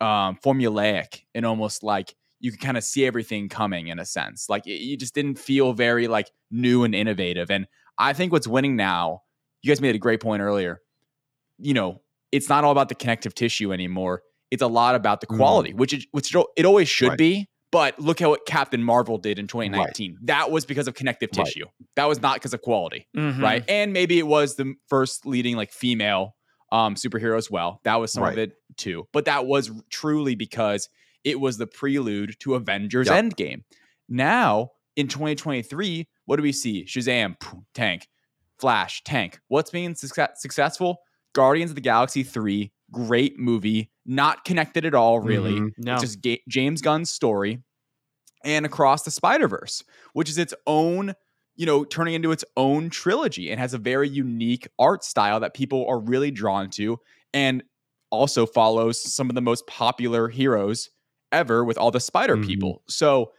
[0.00, 4.48] um, formulaic and almost like you could kind of see everything coming in a sense.
[4.48, 7.50] Like it, you just didn't feel very like new and innovative.
[7.50, 7.66] And
[8.00, 9.22] I think what's winning now,
[9.62, 10.80] you guys made a great point earlier.
[11.58, 12.00] You know,
[12.32, 14.22] it's not all about the connective tissue anymore.
[14.50, 15.36] It's a lot about the Mm.
[15.36, 17.18] quality, which it, which it always should Right.
[17.18, 17.46] be.
[17.70, 20.16] But look at what Captain Marvel did in 2019.
[20.22, 21.44] That was because of connective Right.
[21.46, 21.66] tissue.
[21.94, 23.40] That was not because of quality Mhm.
[23.40, 23.64] right?
[23.68, 26.34] And maybe it was the first leading like female
[26.72, 27.80] um superhero as well.
[27.84, 29.06] That was some of it too.
[29.12, 30.88] But that was truly because
[31.22, 33.24] it was the prelude to Avengers Yep.
[33.24, 33.62] Endgame.
[34.08, 36.84] Now in 2023, what do we see?
[36.84, 38.06] Shazam, poof, tank,
[38.60, 39.40] Flash, tank.
[39.48, 41.00] What's being success- successful?
[41.32, 45.54] Guardians of the Galaxy 3, great movie, not connected at all, really.
[45.54, 45.70] Mhm.
[45.78, 45.94] No.
[45.94, 47.58] It's just Ga- James Gunn's story
[48.44, 51.14] and Across the Spider Verse, which is its own,
[51.56, 55.52] you know, turning into its own trilogy and has a very unique art style that
[55.52, 57.00] people are really drawn to
[57.34, 57.64] and
[58.10, 60.90] also follows some of the most popular heroes
[61.32, 62.46] ever with all the spider Mhm.
[62.46, 62.82] people.
[62.88, 63.32] So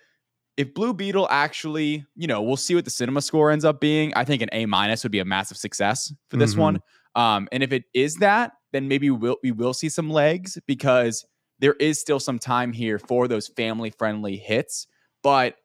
[0.58, 4.14] if Blue Beetle actually, you know, we'll see what the cinema score ends up being.
[4.16, 6.60] I think an A minus would be a massive success for this Mhm.
[6.60, 6.80] one.
[7.16, 11.26] Um, and if it is that, then maybe we'll, we will see some legs because
[11.60, 14.88] there is still some time here for those family friendly hits.
[15.24, 15.58] But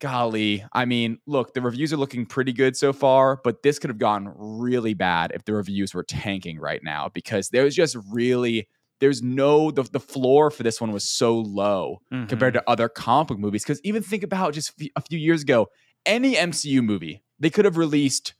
[0.00, 3.90] golly, I mean, look, the reviews are looking pretty good so far, but this could
[3.90, 7.96] have gone really bad if the reviews were tanking right now because there was just
[8.10, 8.66] really
[9.00, 12.26] there's no the, the floor for this one was so low mm-hmm.
[12.26, 13.62] compared to other comic book movies.
[13.62, 15.68] Because even think about just f- a few years ago,
[16.06, 18.34] any MCU movie they could have released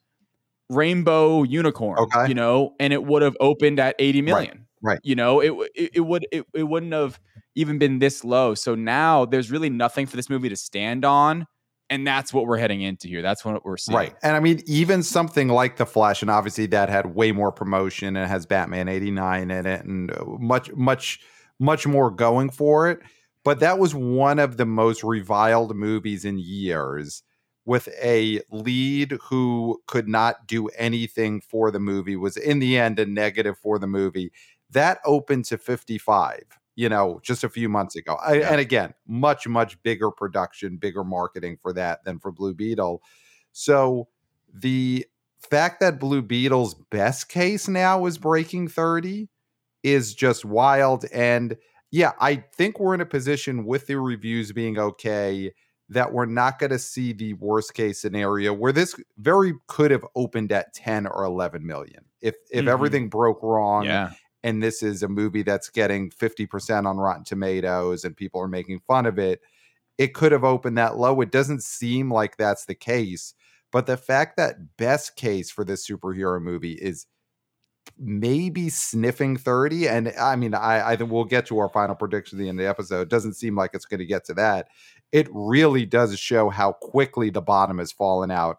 [0.69, 2.29] Rainbow Unicorn, Okay.
[2.29, 4.67] you know, and it would have opened at 80 million.
[4.83, 5.01] right.
[5.03, 7.19] You know, it it, it would it, it wouldn't have
[7.55, 8.55] even been this low.
[8.55, 11.47] So now there's really nothing for this movie to stand on.
[11.91, 13.21] And that's what we're heading into here.
[13.21, 13.97] That's what we're seeing.
[13.97, 14.15] Right.
[14.23, 18.17] And I mean, even something like The Flash, and obviously that had way more promotion
[18.17, 21.21] and has Batman 89 in it and uh, much, much,
[21.59, 23.01] much more going for it.
[23.45, 27.25] But that was one of the most reviled movies in years
[27.65, 32.99] with a lead who could not do anything for the movie, was in the end
[32.99, 34.31] a negative for the movie.
[34.71, 36.43] That opened to 55
[36.81, 38.15] you know, just a few months ago.
[38.25, 38.53] I, Yeah.
[38.53, 43.03] And again, much, much bigger production, bigger marketing for that than for Blue Beetle.
[43.53, 44.09] So
[44.51, 45.07] the
[45.39, 49.29] fact that Blue Beetle's best case now is breaking 30
[49.83, 51.05] is just wild.
[51.13, 51.59] And
[51.91, 55.53] yeah, I think we're in a position with the reviews being okay
[55.91, 60.07] that we're not going to see the worst case scenario where this very could have
[60.15, 62.07] opened at 10 or 11 million.
[62.23, 62.69] If if Mhm.
[62.69, 64.13] everything broke wrong Yeah.
[64.43, 68.81] And this is a movie that's getting 50% on Rotten Tomatoes and people are making
[68.81, 69.41] fun of it,
[69.99, 71.21] it could have opened that low.
[71.21, 73.35] It doesn't seem like that's the case.
[73.71, 77.07] But the fact that best case for this superhero movie is
[77.99, 82.39] maybe sniffing 30, and I mean, I, I think we'll get to our final prediction
[82.39, 83.03] at the end of the episode.
[83.03, 84.69] It doesn't seem like it's going to get to that.
[85.13, 88.59] It really does show how quickly the bottom has fallen out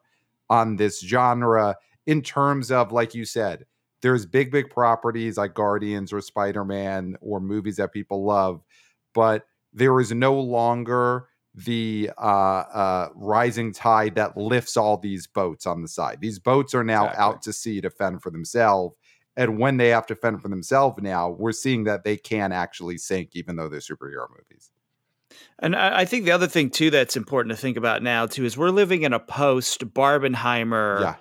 [0.50, 3.66] on this genre in terms of, like you said,
[4.02, 8.62] there's big, big properties like Guardians or Spider Man or movies that people love,
[9.14, 15.66] but there is no longer the uh, uh, rising tide that lifts all these boats
[15.66, 16.20] on the side.
[16.22, 17.24] These boats are now Exactly.
[17.24, 18.96] out to sea to fend for themselves.
[19.38, 22.98] And when they have to fend for themselves now, we're seeing that they can actually
[22.98, 24.72] sink, even though they're superhero movies.
[25.60, 28.44] And I I think the other thing too that's important to think about now too
[28.44, 31.16] is we're living in a post Barbenheimer Yeah.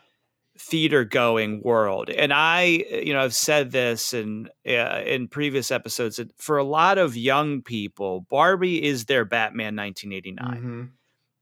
[0.61, 2.11] Theater going world.
[2.11, 6.65] And I, you know, I've said this in uh, in previous episodes that for a
[6.65, 10.63] lot of young people, Barbie is their Batman 1989.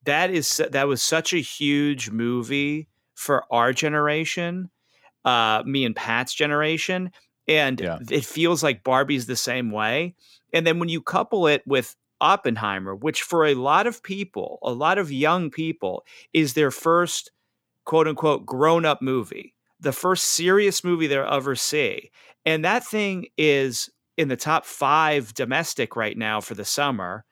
[0.04, 4.70] That is that was such a huge movie for our generation,
[5.24, 7.10] uh, me and Pat's generation,
[7.48, 7.98] and Yeah.
[8.10, 10.14] it feels like Barbie's the same way.
[10.52, 14.72] And then when you couple it with Oppenheimer, which for a lot of people, a
[14.72, 17.30] lot of young people, is their first
[17.88, 22.10] quote unquote grown up movie, the first serious movie they'll ever see.
[22.44, 27.24] And that thing is in the top five domestic right now for the summer.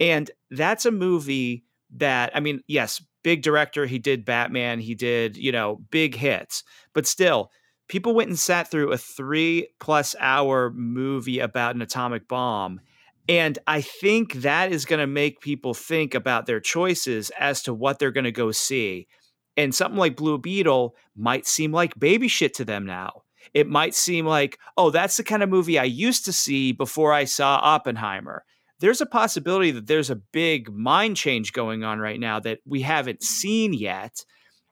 [0.00, 1.64] And that's a movie
[1.96, 3.84] that, I mean, yes, big director.
[3.84, 7.50] He did Batman, he did, you know, big hits, but still,
[7.86, 12.80] people went and sat through a three plus hour movie about an atomic bomb.
[13.28, 17.74] And I think that is going to make people think about their choices as to
[17.74, 19.08] what they're going to go see.
[19.56, 23.22] And something like Blue Beetle might seem like baby shit to them now.
[23.52, 27.12] It might seem like, oh, that's the kind of movie I used to see before
[27.12, 28.44] I saw Oppenheimer.
[28.78, 32.80] There's a possibility that there's a big mind change going on right now that we
[32.80, 34.24] haven't seen yet.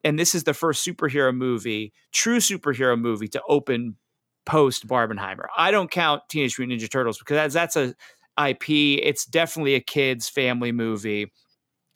[0.04, 3.96] And this is the first superhero movie, true superhero movie, to open
[4.46, 5.46] post Barbenheimer.
[5.56, 7.94] I don't count Teenage Mutant Ninja Turtles because that's, that's a
[8.50, 8.70] IP.
[8.70, 11.32] It's definitely a kids family movie.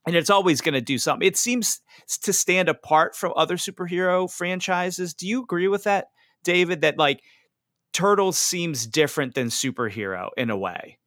[0.07, 1.27] And it's always going to do something.
[1.27, 1.81] It seems
[2.23, 5.15] to stand apart from other superhero franchises.
[5.15, 6.07] Do you agree with that,
[6.43, 6.81] David?
[6.81, 7.23] That like
[7.93, 10.99] Turtles seems different than superhero in a way.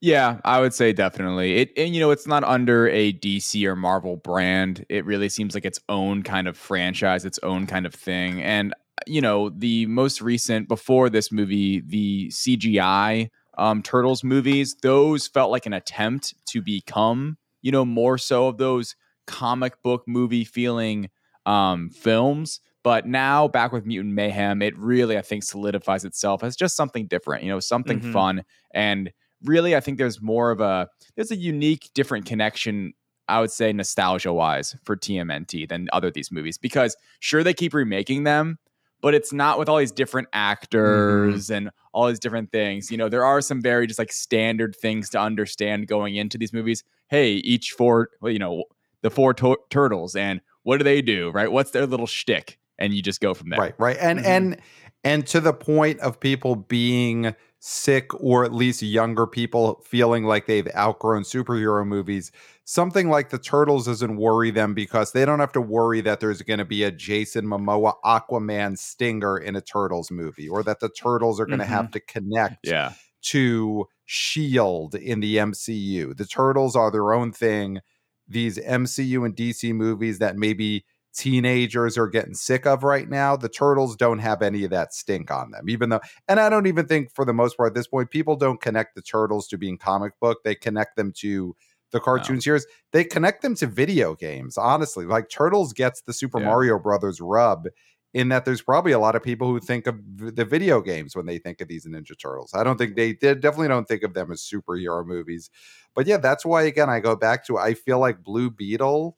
[0.00, 1.56] Yeah, I would say definitely.
[1.56, 4.84] It and you know, it's not under a DC or Marvel brand.
[4.88, 8.42] It really seems like its own kind of franchise, its own kind of thing.
[8.42, 8.74] And
[9.06, 15.50] you know, the most recent before this movie, the CGI um, Turtles movies, those felt
[15.50, 18.94] like an attempt to become, you know, more so of those
[19.26, 21.08] comic book movie feeling
[21.46, 22.60] um, films.
[22.82, 27.06] But now, back with Mutant Mayhem, it really, I think, solidifies itself as just something
[27.06, 28.12] different, you know, something mm-hmm.
[28.12, 28.44] fun.
[28.74, 29.10] And
[29.42, 32.92] really, I think there's more of a there's a unique, different connection.
[33.26, 37.72] I would say nostalgia wise for TMNT than other these movies because sure they keep
[37.72, 38.58] remaking them,
[39.04, 40.38] but it's not with all these different mm-hmm.
[40.38, 41.52] actors mm-hmm.
[41.52, 42.90] and all these different things.
[42.90, 46.54] You know, there are some very just like standard things to understand going into these
[46.54, 46.82] movies.
[47.08, 48.64] Hey, each four, well, you know,
[49.02, 51.52] the four to- turtles and what do they do, right?
[51.52, 52.58] What's their little shtick?
[52.78, 53.60] And you just go from there.
[53.60, 53.98] Right, right.
[54.00, 54.26] And mm-hmm.
[54.26, 54.60] and
[55.04, 57.34] and to the point of people being
[57.66, 62.30] sick or at least younger people feeling like they've outgrown superhero movies,
[62.64, 66.42] something like the Turtles doesn't worry them because they don't have to worry that there's
[66.42, 70.90] going to be a Jason Momoa Aquaman stinger in a Turtles movie or that the
[70.90, 71.72] Turtles are going to mm-hmm.
[71.72, 72.92] have to connect yeah.
[73.22, 76.14] to Shield in the MCU.
[76.14, 77.80] The Turtles are their own thing.
[78.28, 83.36] These MCU and DC movies that maybe teenagers are getting sick of right now.
[83.36, 86.66] The turtles don't have any of that stink on them, even though, and I don't
[86.66, 89.58] even think for the most part at this point, people don't connect the turtles to
[89.58, 90.38] being comic book.
[90.44, 91.56] They connect them to
[91.92, 92.40] the cartoon no.
[92.40, 92.66] series.
[92.92, 95.06] They connect them to video games, honestly.
[95.06, 96.46] Like Turtles gets the Super yeah.
[96.46, 97.68] Mario Brothers rub
[98.12, 101.26] in that there's probably a lot of people who think of the video games when
[101.26, 102.52] they think of these Ninja Turtles.
[102.54, 105.50] I don't think they, they definitely don't think of them as superhero movies.
[105.94, 109.16] But yeah, that's why again I go back to I feel like Blue Beetle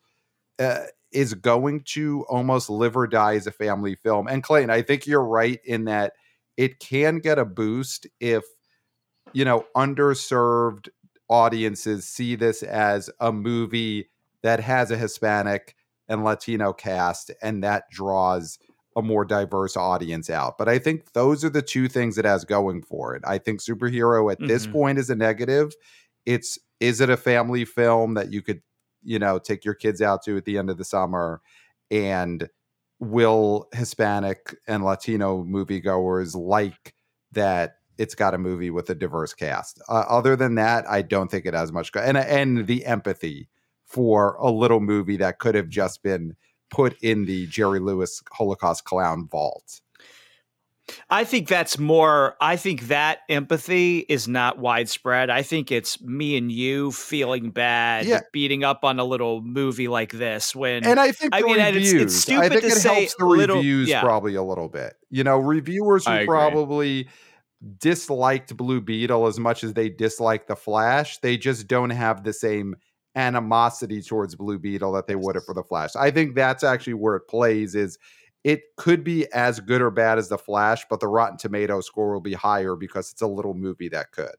[0.58, 0.84] uh,
[1.16, 4.28] is going to almost live or die as a family film.
[4.28, 6.12] And Clayton, I think you're right in that
[6.58, 8.44] it can get a boost if
[9.32, 10.90] you know underserved
[11.28, 14.10] audiences see this as a movie
[14.42, 15.74] that has a Hispanic
[16.06, 18.58] and Latino cast and that draws
[18.94, 20.58] a more diverse audience out.
[20.58, 23.22] But I think those are the two things it has going for it.
[23.26, 24.48] I think superhero at mm-hmm.
[24.48, 25.74] this point is a negative.
[26.26, 28.60] It's is it a family film that you could
[29.06, 31.40] you know take your kids out to at the end of the summer
[31.90, 32.48] and
[32.98, 36.94] will hispanic and latino moviegoers like
[37.32, 39.80] that it's got a movie with a diverse cast?
[39.88, 43.48] Uh, other than that i don't think it has much go- and and the empathy
[43.84, 46.34] for a little movie that could have just been
[46.70, 49.80] put in the jerry lewis holocaust clown vault
[51.10, 55.30] I think that's more, I think that empathy is not widespread.
[55.30, 58.20] I think it's me and you feeling bad, yeah.
[58.32, 60.84] beating up on a little movie like this when.
[60.84, 63.14] And I think I mean, reviews, it's, it's stupid I think to it say helps
[63.16, 64.00] the little, reviews yeah.
[64.00, 64.94] probably a little bit.
[65.10, 67.08] You know, reviewers who probably
[67.78, 72.32] disliked Blue Beetle as much as they dislike The Flash, they just don't have the
[72.32, 72.76] same
[73.16, 75.96] animosity towards Blue Beetle that they would have for The Flash.
[75.96, 77.98] I think that's actually where it plays is
[78.46, 82.12] it could be as good or bad as the Flash, but the Rotten Tomato score
[82.12, 84.36] will be higher because it's a little movie that could.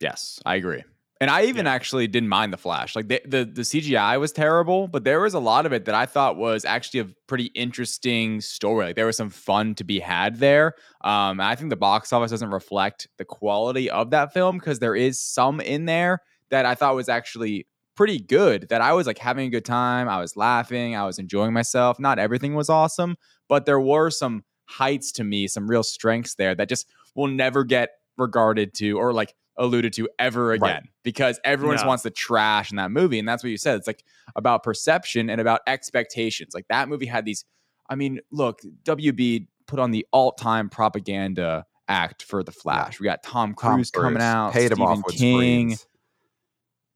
[0.00, 0.84] Yes, I agree.
[1.18, 1.72] And I even yeah.
[1.72, 2.94] actually didn't mind the Flash.
[2.94, 5.94] Like the, the, the CGI was terrible, but there was a lot of it that
[5.94, 8.84] I thought was actually a pretty interesting story.
[8.84, 10.74] Like there was some fun to be had there.
[11.00, 14.94] Um, I think the box office doesn't reflect the quality of that film because there
[14.94, 17.66] is some in there that I thought was actually
[17.98, 20.08] pretty good that I was like having a good time.
[20.08, 20.94] I was laughing.
[20.94, 21.98] I was enjoying myself.
[21.98, 23.16] Not everything was awesome,
[23.48, 27.64] but there were some heights to me, some real strengths there that just will never
[27.64, 30.82] get regarded to or like alluded to ever again right.
[31.02, 33.18] because everyone just wants the trash in that movie.
[33.18, 33.76] And that's what you said.
[33.78, 34.04] It's like
[34.36, 36.54] about perception and about expectations.
[36.54, 37.44] Like that movie had these,
[37.90, 42.92] I mean, look, WB put on the all time propaganda act for The Flash.
[42.92, 42.98] Yeah.
[43.00, 45.72] We got Tom Cruise, Tom coming out, paid Stephen him off King.
[45.72, 45.87] Screens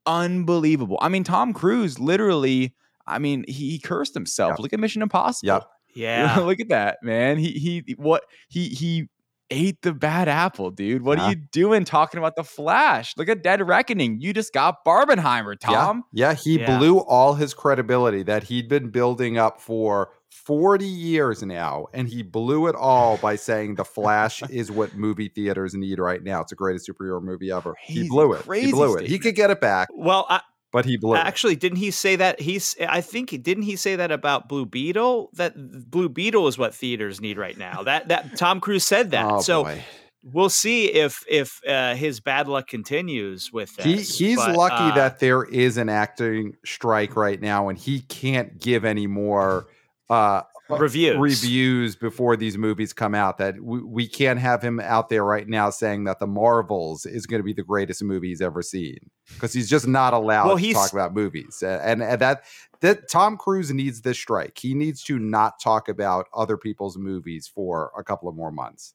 [0.05, 0.97] unbelievable.
[1.01, 2.75] I mean, Tom Cruise literally,
[3.07, 4.51] I mean, he, he cursed himself.
[4.51, 4.59] Yep.
[4.59, 5.47] Look at Mission Impossible.
[5.47, 5.67] Yep.
[5.95, 6.39] Yeah.
[6.45, 7.37] Look at that, man.
[7.37, 9.09] He he what he he
[9.51, 11.03] ate the bad apple, dude.
[11.03, 11.25] What yeah.
[11.25, 13.13] are you doing talking about the Flash?
[13.17, 14.19] Look at Dead Reckoning.
[14.19, 16.03] You just got Barbenheimer, Tom.
[16.11, 16.77] Yeah, yeah he yeah.
[16.77, 20.09] blew all his credibility that he'd been building up for
[20.45, 25.29] 40 years now, and he blew it all by saying The Flash is what movie
[25.29, 26.41] theaters need right now.
[26.41, 27.75] It's the greatest superhero movie ever.
[27.85, 28.41] Crazy, he blew it.
[28.41, 29.01] He blew statement.
[29.05, 29.09] it.
[29.09, 29.89] He could get it back.
[29.93, 30.41] Well, I,
[30.73, 31.15] but he blew.
[31.15, 32.41] Actually, didn't he say that?
[32.41, 32.75] He's.
[32.81, 35.29] I think didn't he say that about Blue Beetle?
[35.33, 35.53] That
[35.89, 37.83] Blue Beetle is what theaters need right now.
[37.83, 39.25] That that Tom Cruise said that.
[39.25, 39.63] Oh, so.
[39.63, 39.83] Boy.
[40.23, 43.85] we'll see if if uh, his bad luck continues with this.
[44.17, 48.01] He he's but, lucky uh, that there is an acting strike right now, and he
[48.01, 49.67] can't give any more
[50.13, 53.37] uh, reviews reviews before these movies come out.
[53.37, 57.25] That we, we can't have him out there right now saying that the Marvels is
[57.25, 58.97] going to be the greatest movie he's ever seen
[59.33, 61.63] because he's just not allowed Well, to talk about movies.
[61.65, 62.43] And, and that
[62.81, 64.57] that Tom Cruise needs this strike.
[64.57, 68.93] He needs to not talk about other people's movies for a couple of more months.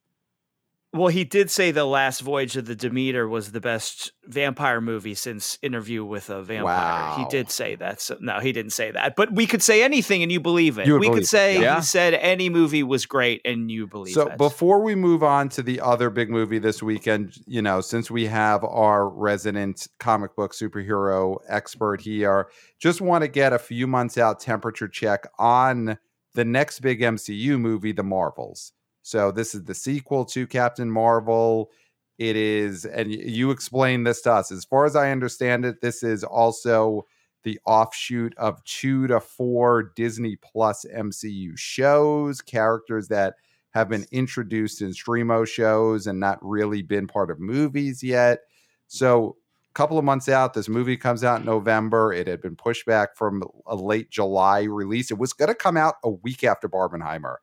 [0.95, 5.15] Well, he did say the last voyage of the Demeter was the best vampire movie
[5.15, 7.19] since Interview with a Vampire.
[7.19, 8.01] He did say that.
[8.01, 9.15] So, no, he didn't say that.
[9.15, 10.87] But we could say anything and you believe it.
[10.87, 11.77] You we believe could say yeah.
[11.77, 14.39] he said any movie was great and you believe So it.
[14.39, 18.27] before we move on to the other big movie this weekend, you know, since we
[18.27, 24.17] have our resident comic book superhero expert here, just want to get a few months
[24.17, 25.99] out temperature check on
[26.33, 28.73] the next big MCU movie, The Marvels.
[29.09, 31.71] So this is the sequel to Captain Marvel.
[32.19, 34.53] It is, and you explained this to us.
[34.53, 37.07] As far as I understand it, this is also
[37.43, 43.37] the offshoot of two to four Disney Plus MCU shows, characters that
[43.71, 48.41] have been introduced in streamo shows and not really been part of movies yet.
[48.89, 49.39] So,
[49.71, 52.13] a couple of months out, this movie comes out in November.
[52.13, 55.11] It had been pushed back from a late July release.
[55.11, 57.37] It was going to come out a week after Barbenheimer.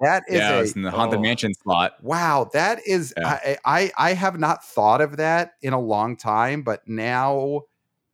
[0.00, 1.22] That is yeah, a in the Haunted oh.
[1.22, 1.94] Mansion slot.
[2.02, 3.38] Wow, that is Yeah.
[3.44, 7.62] I, I I have not thought of that in a long time, but now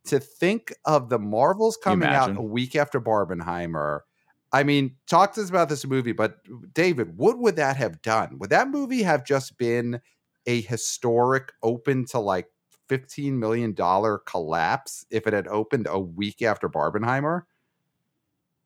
[0.05, 4.01] to think of the Marvels coming out a week after Barbenheimer.
[4.51, 6.37] I mean, talk to us about this movie, but
[6.73, 8.37] David, what would that have done?
[8.37, 9.99] Would that movie have just been
[10.45, 12.47] a historic open to like
[12.89, 13.73] $15 million
[14.25, 17.43] collapse if it had opened a week after Barbenheimer?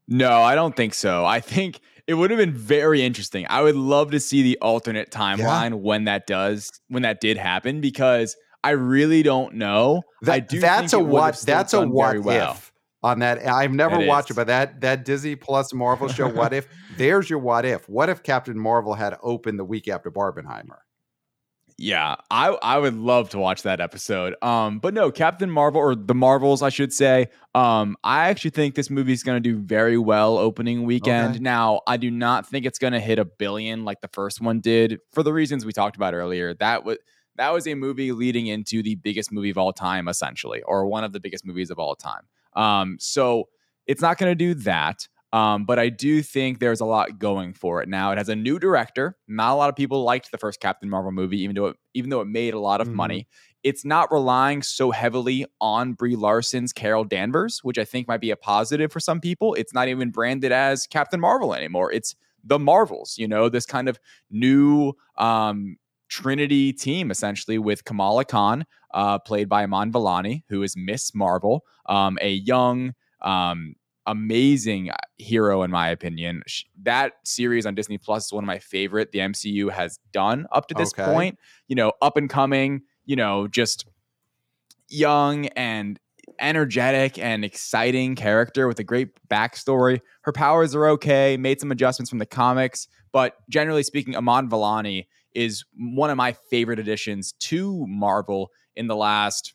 [0.07, 1.25] No, I don't think so.
[1.25, 3.45] I think it would have been very interesting.
[3.49, 7.81] I would love to see the alternate timeline when that does when that did happen
[7.81, 10.01] because I really don't know.
[10.23, 12.51] That, I do that's a it what that's a what very well.
[12.53, 12.71] if
[13.03, 14.35] on that i've never It watched it is.
[14.37, 18.23] but that that disney plus marvel show what if there's your what if what if
[18.23, 20.79] captain marvel had opened the week after barbenheimer
[21.79, 24.35] Yeah, I I would love to watch that episode.
[24.41, 27.27] Um, but no, Captain Marvel or the Marvels, I should say.
[27.53, 31.35] Um, I actually think this movie is going to do very well opening weekend.
[31.35, 31.39] Okay.
[31.39, 34.59] Now, I do not think it's going to hit a billion like the first one
[34.59, 36.55] did for the reasons we talked about earlier.
[36.55, 36.97] That was
[37.35, 41.03] that was a movie leading into the biggest movie of all time, essentially, or one
[41.03, 42.23] of the biggest movies of all time.
[42.55, 43.49] Um, so
[43.85, 45.07] it's not going to do that.
[45.33, 47.89] Um, but I do think there's a lot going for it.
[47.89, 49.17] Now it has a new director.
[49.27, 52.09] Not a lot of people liked the first Captain Marvel movie, even though it, even
[52.09, 52.93] though it made a lot of Mhm.
[52.93, 53.27] money.
[53.63, 58.31] It's not relying so heavily on Brie Larson's Carol Danvers, which I think might be
[58.31, 59.53] a positive for some people.
[59.55, 61.91] It's not even branded as Captain Marvel anymore.
[61.91, 63.99] It's the Marvels, you know, this kind of
[64.29, 65.75] new um,
[66.07, 71.65] Trinity team essentially with Kamala Khan, uh, played by Iman Vellani, who is Miss Marvel,
[71.87, 73.75] um, a young, um,
[74.07, 76.41] amazing hero in my opinion.
[76.81, 80.67] That series on Disney Plus is one of my favorite the MCU has done up
[80.69, 81.03] to this Okay.
[81.03, 81.37] point.
[81.67, 82.81] You know, up and coming.
[83.05, 83.85] You know, just
[84.89, 85.99] young and
[86.39, 90.01] energetic and exciting character with a great backstory.
[90.21, 95.07] Her powers are okay, made some adjustments from the comics, but generally speaking, Iman Vellani
[95.33, 99.53] is one of my favorite additions to Marvel in the last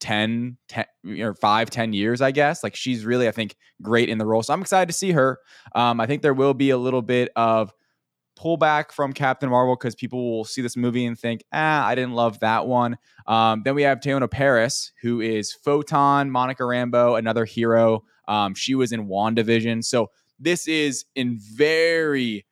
[0.00, 0.86] 10, 10
[1.20, 4.42] or 5 10 years i guess like she's really i think great in the role
[4.42, 5.38] so i'm excited to see her
[5.74, 7.72] um, i think there will be a little bit of
[8.38, 12.14] pullback from captain marvel because people will see this movie and think ah i didn't
[12.14, 12.96] love that one
[13.28, 18.04] um, then we have Teyonah Parris, who is Photon, Monica Rambeau, another hero.
[18.26, 19.84] Um, she was in WandaVision.
[19.84, 22.46] So this is in very,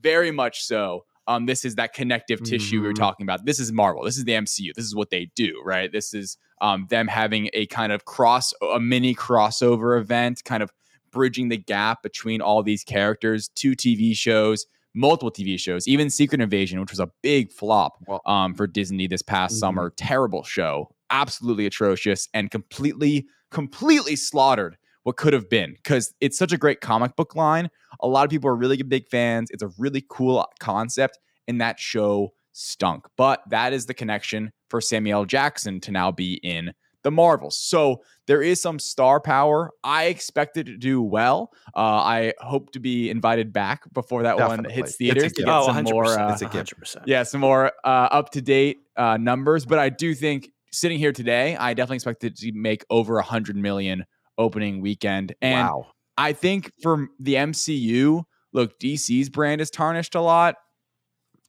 [0.00, 1.06] very much so.
[1.28, 2.98] Um, this is that connective tissue we were Mhm.
[2.98, 3.44] talking about.
[3.44, 4.02] This is Marvel.
[4.02, 4.72] This is the MCU.
[4.74, 5.92] This is what they do, right?
[5.92, 10.72] This is um, them having a kind of cross, a mini crossover event, kind of
[11.12, 16.40] bridging the gap between all these characters, two TV shows, multiple TV shows, even Secret
[16.40, 19.58] Invasion, which was a big flop um, for Disney this past Mhm.
[19.60, 19.92] summer.
[19.96, 24.76] Terrible show, absolutely atrocious, and completely, completely slaughtered
[25.08, 27.70] what could have been because it's such a great comic book line.
[28.00, 29.48] A lot of people are really big fans.
[29.50, 33.06] It's a really cool concept, and that show stunk.
[33.16, 37.56] But that is the connection for Samuel Jackson to now be in the Marvels.
[37.56, 39.70] So there is some star power.
[39.82, 41.52] I expect it to do well.
[41.74, 45.48] Uh, I hope to be invited back before that one hits It's theaters to get
[45.48, 45.90] Oh, some 100.
[45.94, 46.04] more.
[46.04, 46.78] Uh, It's a gift.
[46.78, 47.02] 100%.
[47.06, 49.64] yeah, some more uh, up to date uh, numbers.
[49.64, 53.22] But I do think sitting here today, I definitely expect it to make over a
[53.22, 54.04] hundred million
[54.38, 55.34] opening weekend.
[55.42, 55.86] And wow
[56.18, 60.56] I think for the MCU, look, DC's brand is tarnished a lot.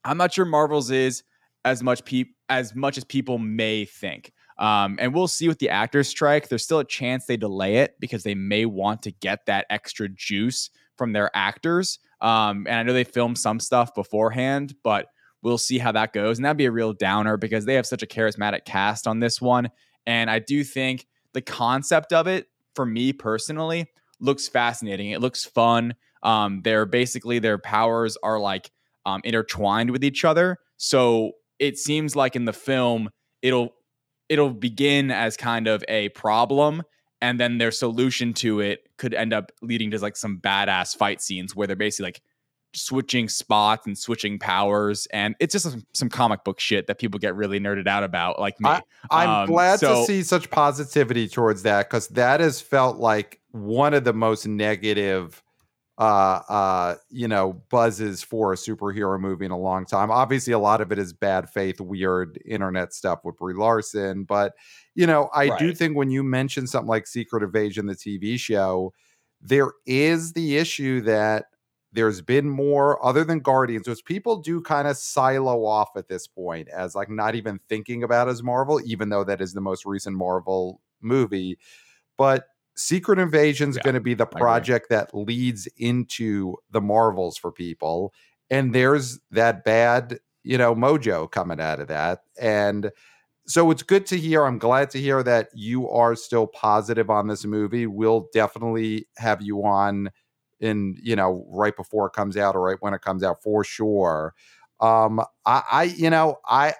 [0.05, 1.23] I'm not sure Marvel's is.
[1.65, 4.31] as much peop- as much as people may think.
[4.59, 6.47] Um, and we'll see with the actors strike.
[6.47, 10.07] There's still a chance they delay it because they may want to get that extra
[10.07, 11.99] juice from their actors.
[12.21, 15.07] Um, and I know they filmed some stuff beforehand, but
[15.41, 16.37] we'll see how that goes.
[16.37, 19.41] And that'd be a real downer because they have such a charismatic cast on this
[19.41, 19.69] one.
[20.05, 22.47] And I do think the concept of it,
[22.79, 23.87] for me personally,
[24.21, 25.11] looks fascinating.
[25.11, 25.95] It looks fun.
[26.23, 28.71] Um, they're basically their powers are like
[29.05, 30.59] um, intertwined with each other.
[30.77, 33.09] So it seems like in the film,
[33.41, 33.73] it'll
[34.29, 36.83] it'll begin as kind of a problem
[37.19, 41.21] and then their solution to it could end up leading to like some badass fight
[41.21, 42.21] scenes where they're basically like
[42.73, 47.19] switching spots and switching powers and it's just some, some comic book shit that people
[47.19, 48.69] get really nerded out about like me.
[49.09, 52.97] I, am Um, glad so- to see such positivity towards that because that has felt
[52.97, 55.41] like one of the most negative
[55.97, 60.11] uh uh you know buzzes for a superhero movie in a long time.
[60.11, 64.53] Obviously a lot of it is bad faith weird internet stuff with brie larson but
[64.95, 68.93] you know i do think when you mention something like secret invasion the tv show
[69.41, 71.45] there is the issue that
[71.91, 76.27] there's been more other than guardians which people do kind of silo off at this
[76.27, 79.85] point as like not even thinking about as marvel even though that is the most
[79.85, 81.57] recent marvel movie.
[82.17, 87.37] But secret invasion is Yeah, going to be the project that leads into the marvels
[87.37, 88.13] for people
[88.49, 92.23] and there's that bad you know mojo coming out of that.
[92.39, 92.91] And
[93.47, 97.27] so it's good to hear i'm glad to hear that you are still positive on
[97.27, 97.87] this movie.
[97.87, 100.09] We'll definitely have you on
[100.61, 103.63] in you know right before it comes out or right when it comes out for
[103.63, 104.33] sure.
[104.79, 106.73] Um i i you know i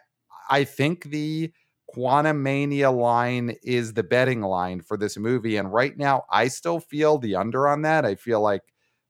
[0.50, 1.52] i think the
[1.96, 7.18] Quantumania line is the betting line for this movie and right now i still feel
[7.18, 8.06] the under on that.
[8.06, 8.62] I feel like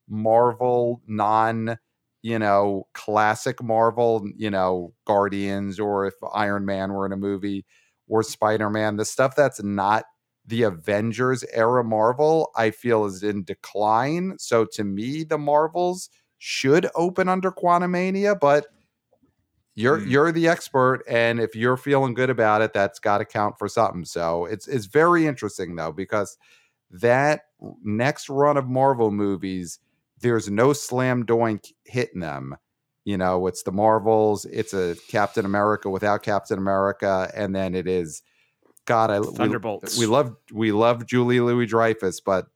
[0.10, 1.78] marvel non
[2.22, 7.66] you know classic marvel you know guardians or if iron man were in a movie
[8.08, 10.06] or spider-man the stuff that's not
[10.50, 14.36] the Avengers era Marvel, I feel is in decline.
[14.40, 18.68] So to me, the Marvels should open under Quantumania, but
[19.76, 20.10] you're Hmm.
[20.10, 23.68] you're the expert, and if you're feeling good about it, that's got to count for
[23.70, 24.06] something.
[24.06, 26.38] So it's it's very interesting though because
[26.92, 27.42] that
[27.84, 29.80] next run of Marvel movies,
[30.20, 32.58] there's no slam doink hitting them.
[33.06, 37.88] You know, it's the Marvels, it's a Captain America without Captain America, and then it
[37.88, 38.22] is
[38.90, 39.98] God, I we- Thunderbolts.
[39.98, 42.48] We, love we love Julie Louis Dreyfus, but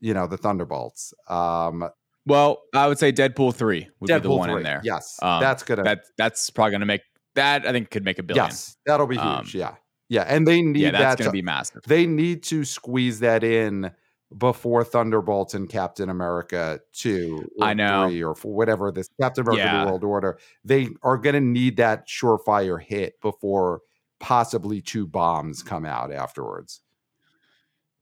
[0.00, 1.12] you know the Thunderbolts.
[1.28, 1.88] Um,
[2.26, 5.40] well i would say deadpool 3 would be the Deadpool one in there Yes, Um,
[5.42, 5.82] that's gonna.
[5.82, 7.02] that that's probably gonna make
[7.34, 9.24] that i think could make a billion yes, that'll be huge.
[9.24, 9.74] Um, yeah,
[10.08, 11.18] yeah, and they need yeah that's that.
[11.18, 13.90] gonna to- be massive they need to squeeze that in
[14.38, 17.48] before Thunderbolts and Captain America two.
[17.62, 18.08] I know.
[18.08, 19.84] three or four, whatever this Captain America Yeah.
[19.84, 20.38] New World Order.
[20.64, 23.82] They are going to need that surefire hit before
[24.20, 26.82] possibly two bombs come out afterwards.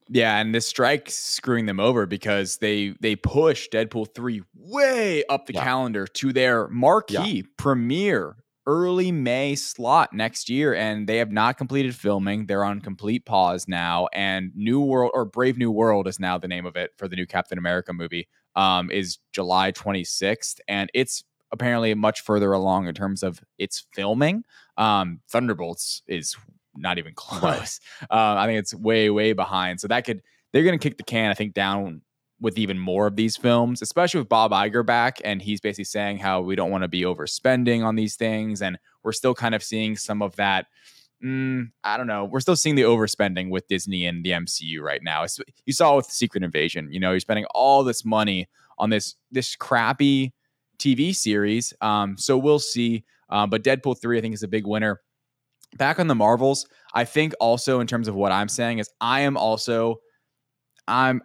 [0.09, 5.47] Yeah, and this strike's screwing them over because they they push Deadpool 3 way up
[5.47, 5.63] the Yeah.
[5.63, 8.37] calendar to their marquee premiere
[8.67, 12.47] early May slot next year and they have not completed filming.
[12.47, 16.47] They're on complete pause now and New World or Brave New World is now the
[16.49, 18.29] name of it for the new Captain America movie.
[18.57, 24.45] Um is July 26th and it's apparently much further along in terms of its filming.
[24.83, 26.37] Um Thunderbolts is
[26.75, 27.81] not even close.
[28.03, 29.81] Uh, I think it's way, way behind.
[29.81, 30.23] So that could
[30.53, 31.31] they're going to kick the can.
[31.31, 32.03] I think down
[32.41, 36.19] with even more of these films, especially with Bob Iger back, and he's basically saying
[36.19, 39.63] how we don't want to be overspending on these things, and we're still kind of
[39.63, 40.67] seeing some of that.
[41.25, 42.25] Mm, I don't know.
[42.25, 45.23] We're still seeing the overspending with Disney and the MCU right now.
[45.23, 46.93] It's, you saw with Secret Invasion.
[46.93, 50.35] You know, you're spending all this money on this this crappy
[50.79, 51.73] TV series.
[51.81, 53.05] Um, so we'll see.
[53.33, 55.01] Um, but Deadpool three, I think, is a big winner
[55.77, 59.21] back on the Marvels, I think also in terms of what I'm saying is I
[59.23, 59.97] am also
[60.87, 61.23] I'm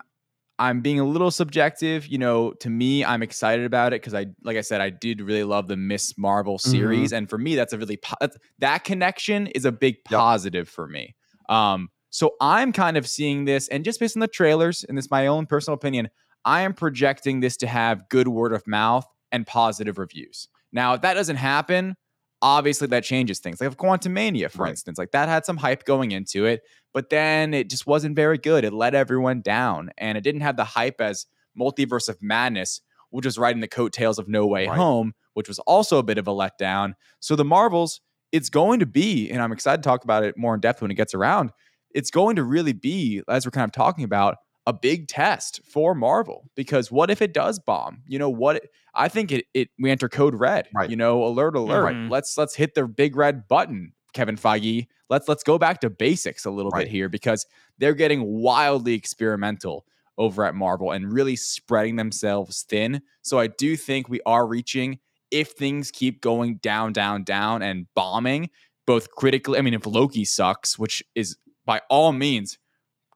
[0.59, 4.27] I'm being a little subjective, you know, to me I'm excited about it cuz I
[4.43, 7.73] like I said I did really love the Miss Marvel series and for me that's
[7.73, 8.15] a really po-
[8.59, 10.17] that connection is a big Yep.
[10.19, 11.15] positive for me.
[11.49, 15.05] Um so I'm kind of seeing this and just based on the trailers and this
[15.05, 16.09] is my own personal opinion,
[16.45, 20.47] I am projecting this to have good word of mouth and positive reviews.
[20.71, 21.95] Now, if that doesn't happen,
[22.41, 23.59] obviously that changes things.
[23.61, 24.69] Like Quantumania, for Right.
[24.71, 26.61] instance, like that had some hype going into it,
[26.93, 28.63] but then it just wasn't very good.
[28.63, 31.25] It let everyone down, and it didn't have the hype as
[31.59, 34.77] Multiverse of Madness, which was riding the coattails of No Way Right.
[34.77, 36.93] Home, which was also a bit of a letdown.
[37.19, 38.01] So the Marvels,
[38.31, 40.91] it's going to be, and I'm excited to talk about it more in depth when
[40.91, 41.51] it gets around.
[41.95, 44.37] It's going to really be, as we're kind of talking about,
[44.67, 48.03] a big test for Marvel because what if it does bomb?
[48.05, 48.63] You know what?
[48.93, 50.67] I think it it we enter code red.
[50.75, 50.89] Right.
[50.89, 51.95] You know, alert, alert.
[51.95, 52.11] Mhm.
[52.11, 54.87] Let's let's hit the big red button, Kevin Feige.
[55.09, 56.81] Let's let's go back to basics a little Right.
[56.85, 57.45] bit here because
[57.79, 59.85] they're getting wildly experimental
[60.19, 63.01] over at Marvel and really spreading themselves thin.
[63.21, 64.99] So I do think we are reaching
[65.31, 68.49] if things keep going down, down, down and bombing,
[68.85, 69.59] both critically.
[69.59, 72.57] I mean, if Loki sucks, which is by all means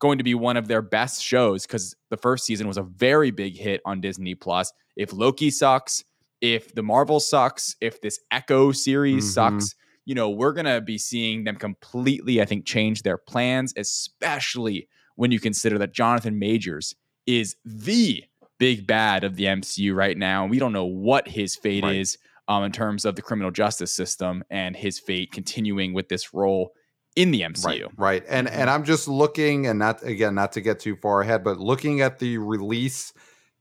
[0.01, 3.31] going to be one of their best shows because the first season was a very
[3.31, 4.73] big hit on Disney Plus.
[4.97, 6.03] If Loki sucks,
[6.41, 9.33] if the Marvel sucks, if this Echo series Mhm.
[9.33, 9.75] sucks,
[10.05, 15.31] you know, we're gonna be seeing them completely, I think, change their plans, especially when
[15.31, 16.95] you consider that Jonathan Majors
[17.27, 18.23] is the
[18.57, 20.41] big bad of the MCU right now.
[20.43, 21.95] And we don't know what his fate Right.
[21.97, 26.33] is um, in terms of the criminal justice system and his fate continuing with this
[26.33, 26.73] role
[27.15, 27.65] in the MCU.
[27.65, 28.23] Right, right.
[28.29, 31.59] And and I'm just looking and not again, not to get too far ahead, but
[31.59, 33.13] looking at the release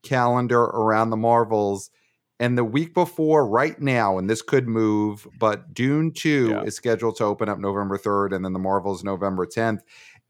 [0.03, 1.90] calendar around the Marvels
[2.38, 6.62] and the week before right now, and this could move, but Dune 2 Yeah.
[6.62, 9.80] is scheduled to open up November 3rd, and then the Marvels November 10th.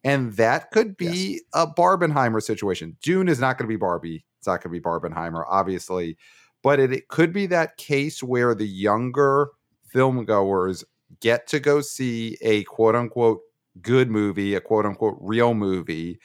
[0.02, 2.96] And that could be a Barbenheimer situation.
[3.02, 4.24] Dune is not going to be Barbie.
[4.38, 6.16] It's not going to be Barbenheimer, obviously.
[6.62, 9.50] But it, it could be that case where the younger
[9.86, 10.84] film goers
[11.20, 13.40] get to go see a quote unquote
[13.82, 16.18] good movie, a quote unquote real movie.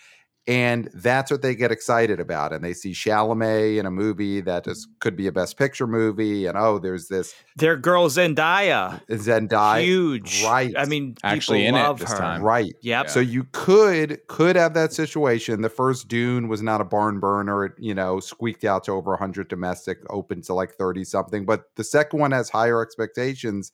[0.48, 2.54] And that's what they get excited about.
[2.54, 5.00] And they see Chalamet in a movie that is, mm.
[5.00, 6.46] could be a best picture movie.
[6.46, 9.82] And oh, there's this Their girl Zendaya, Zendaya.
[9.82, 10.44] huge.
[10.44, 10.72] right.
[10.78, 12.18] I mean, Actually people in it love this her.
[12.18, 12.44] time.
[12.44, 12.76] Right.
[12.82, 13.10] Yep.
[13.10, 15.62] So you could could have that situation.
[15.62, 17.66] The first Dune was not a barn burner.
[17.66, 21.46] It you know squeaked out to over 100 domestic, open to like 30 something.
[21.48, 23.72] But the second one has higher expectations,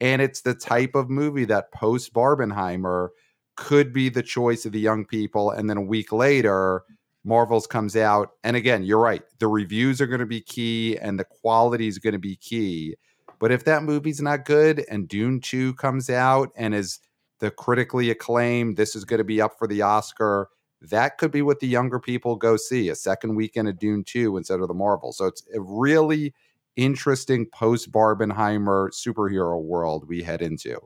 [0.00, 3.08] and it's the type of movie that post Barbenheimer
[3.56, 5.50] could be the choice of the young people.
[5.50, 6.82] And then a week later,
[7.24, 9.22] Marvels comes out, and again, you're right.
[9.40, 12.94] The reviews are going to be key, and the quality is going to be key.
[13.38, 17.00] But if that movie's not good, and Dune 2 comes out and is
[17.40, 20.48] the critically acclaimed, this is going to be up for the Oscar.
[20.80, 24.36] That could be what the younger people go see a second weekend of Dune 2
[24.36, 25.12] instead of the Marvel.
[25.12, 26.32] So it's really
[26.76, 30.78] interesting post Barbenheimer superhero world we head into.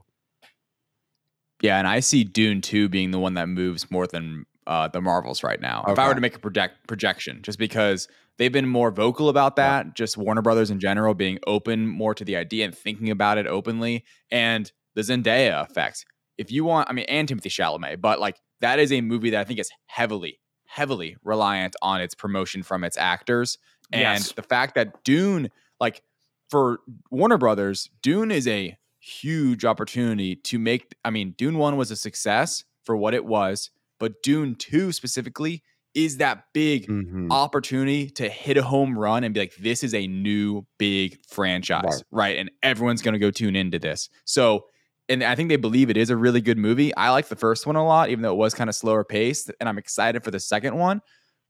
[1.62, 5.00] Yeah, and I see Dune 2 being the one that moves more than uh, the
[5.00, 5.84] Marvels right now.
[5.88, 9.56] If I were to make a project projection, just because they've been more vocal about
[9.56, 13.36] that, just Warner Brothers in general being open more to the idea and thinking about
[13.36, 16.06] it openly, and the Zendaya effect.
[16.38, 19.40] If you want, I mean, and Timothée Chalamet, but like that is a movie that
[19.40, 23.58] I think is heavily, heavily reliant on its promotion from its actors.
[23.92, 24.32] And Yes.
[24.32, 25.50] the fact that Dune,
[25.80, 26.02] like
[26.50, 30.94] for Warner Brothers, Dune is a huge opportunity to make.
[31.04, 35.62] I mean, Dune 1 was a success for what it was, but Dune 2 specifically
[35.94, 37.26] is that big Mhm.
[37.30, 41.82] opportunity to hit a home run and be like, this is a new big franchise,
[41.84, 42.02] Right.
[42.10, 42.36] right?
[42.38, 44.08] And everyone's going to go tune into this.
[44.24, 44.66] So,
[45.08, 46.94] and I think they believe it is a really good movie.
[46.94, 49.50] I like the first one a lot, even though it was kind of slower paced,
[49.58, 51.00] and I'm excited for the second one.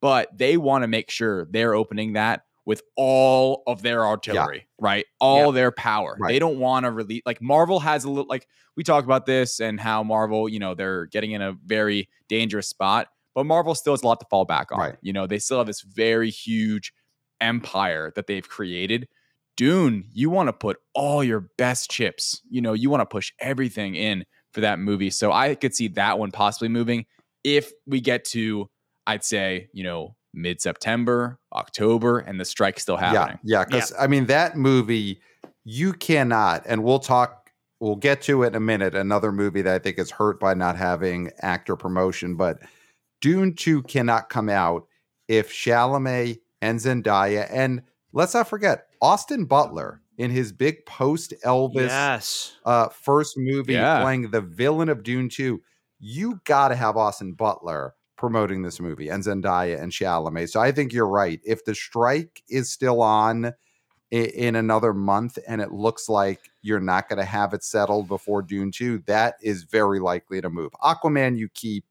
[0.00, 5.04] But they want to make sure they're opening that with all of their artillery, right?
[5.18, 6.16] All their power.
[6.16, 6.30] Right.
[6.30, 8.46] They don't want to release like Marvel has a little like
[8.76, 12.68] we talk about this and how Marvel, you know, they're getting in a very dangerous
[12.68, 14.78] spot, but Marvel still has a lot to fall back on.
[14.78, 14.94] Right.
[15.02, 16.92] You know, they still have this very huge
[17.40, 19.08] empire that they've created.
[19.56, 22.40] Dune, you want to put all your best chips.
[22.48, 25.10] You know, you want to push everything in for that movie.
[25.10, 27.06] So I could see that one possibly moving
[27.42, 28.70] if we get to,
[29.08, 33.38] I'd say, you know, mid September, October, and the strike's still happening.
[33.42, 33.64] Yeah, yeah.
[33.64, 35.20] Because I mean, that movie,
[35.64, 37.50] you cannot, and we'll talk.
[37.80, 38.94] We'll get to it in a minute.
[38.94, 42.58] Another movie that I think is hurt by not having actor promotion, but
[43.20, 44.86] Dune Two cannot come out
[45.28, 51.86] if Chalamet and Zendaya, and let's not forget Austin Butler in his big post Elvis
[51.86, 52.56] Yes.
[52.66, 54.02] uh, first movie Yeah.
[54.02, 55.62] playing the villain of Dune 2,
[55.98, 60.50] you got to have Austin Butler promoting this movie and Zendaya and Chalamet.
[60.50, 61.40] So I think you're right.
[61.42, 63.54] If the strike is still on
[64.10, 68.42] in another month and it looks like you're not going to have it settled before
[68.42, 70.70] Dune 2, that is very likely to move.
[70.82, 71.86] Aquaman you keep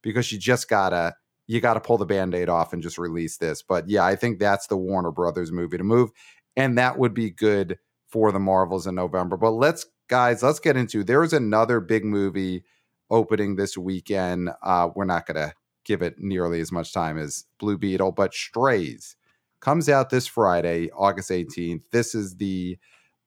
[0.00, 1.14] because you just got to
[1.48, 3.60] you got to pull the band-aid off and just release this.
[3.60, 6.12] But yeah, I think that's the Warner Brothers movie to move
[6.56, 9.36] and that would be good for the Marvels in November.
[9.36, 12.64] But let's guys, let's get into there's another big movie
[13.10, 14.48] opening this weekend.
[14.62, 15.52] Uh, we're not gonna
[15.84, 19.16] give it nearly as much time as Blue Beetle, but Strays
[19.60, 21.82] comes out this Friday, August 18th.
[21.90, 22.78] This is the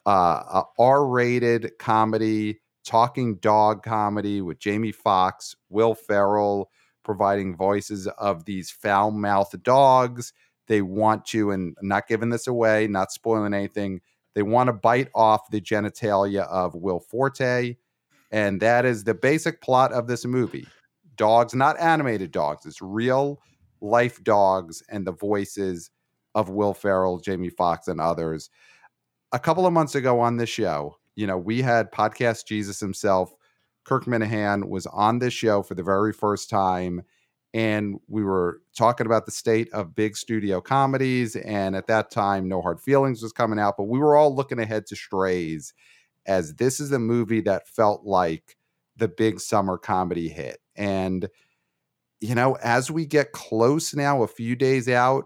[0.05, 6.70] uh, R-rated comedy, talking dog comedy with Jamie Foxx, Will Ferrell,
[7.03, 10.32] providing voices of these foul mouthed dogs.
[10.68, 14.01] They want to, and not giving this away, not spoiling anything.
[14.36, 17.78] They want to bite off the genitalia of Will Forte.
[18.30, 20.68] And that is the basic plot of this movie.
[21.18, 23.41] Dogs, not animated dogs, it's real
[23.82, 25.91] life dogs and the voices
[26.36, 28.49] of Will Ferrell, Jamie Foxx, and others.
[29.32, 33.34] A couple of months ago on this show, you know, we had podcast Jesus himself,
[33.84, 37.01] Kirk Minihane, was on this show for the very first time.
[37.53, 41.36] And we were talking about the state of big studio comedies.
[41.38, 44.59] And at that time, No Hard Feelings was coming out, but we were all looking
[44.59, 45.74] ahead to Strays
[46.28, 48.57] as this is a movie that felt like
[48.97, 50.59] the big summer comedy hit.
[50.75, 51.29] And,
[52.19, 55.25] you know, as we get close now, a few days out,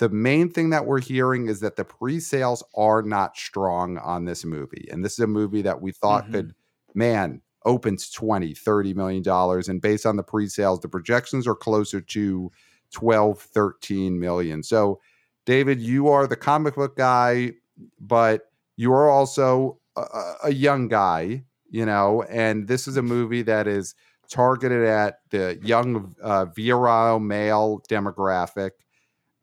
[0.00, 4.44] the main thing that we're hearing is that the pre-sales are not strong on this
[4.44, 6.32] movie and this is a movie that we thought mm-hmm.
[6.32, 6.54] could
[6.94, 11.54] man open to 20 30 million dollars and based on the pre-sales the projections are
[11.54, 12.50] closer to
[12.92, 14.98] 12 13 million so
[15.44, 17.52] david you are the comic book guy
[18.00, 23.42] but you are also a, a young guy you know and this is a movie
[23.42, 23.94] that is
[24.28, 28.70] targeted at the young uh, virile male demographic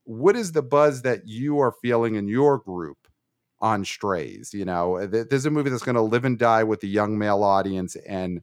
[0.08, 2.98] what is the buzz that you are feeling in your group
[3.60, 4.54] on Strays?
[4.54, 7.18] You know, this is a movie that's going to live and die with the young
[7.18, 7.96] male audience.
[8.08, 8.42] And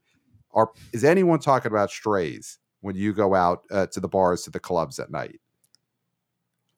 [0.53, 4.51] are is anyone talking about Strays when you go out uh, to the bars, to
[4.51, 5.41] the clubs at night?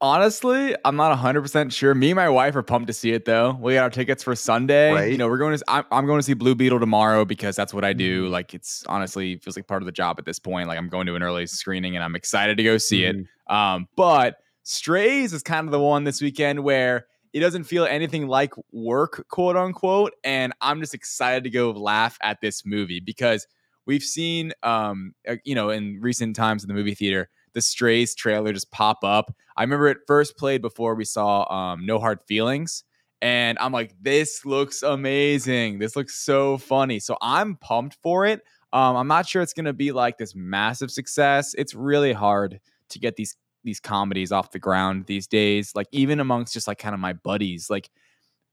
[0.00, 1.94] Honestly, I'm not 100% sure.
[1.94, 3.56] Me and my wife are pumped to see it though.
[3.58, 4.92] We got our tickets for Sunday.
[4.92, 5.10] Right.
[5.10, 7.72] You know, we're going to I'm, I'm, going to see Blue Beetle tomorrow because that's
[7.72, 8.24] what I do.
[8.24, 8.32] Mm-hmm.
[8.32, 10.68] Like it's honestly feels like part of the job at this point.
[10.68, 13.20] Like I'm going to an early screening and I'm excited to go see mm-hmm.
[13.20, 13.26] it.
[13.52, 18.28] Um, but Strays is kind of the one this weekend where it doesn't feel anything
[18.28, 20.12] like work, quote unquote.
[20.24, 23.46] And I'm just excited to go laugh at this movie because
[23.86, 28.14] we've seen, um, uh, you know, in recent times in the movie theater, the Strays
[28.14, 29.34] trailer just pop up.
[29.56, 32.84] I remember it first played before we saw um, No Hard Feelings.
[33.22, 35.78] And I'm like, this looks amazing.
[35.78, 36.98] This looks so funny.
[36.98, 38.42] So I'm pumped for it.
[38.74, 41.54] Um, I'm not sure it's going to be like this massive success.
[41.56, 43.34] It's really hard to get these
[43.64, 47.12] these comedies off the ground these days like even amongst just like kind of my
[47.12, 47.90] buddies like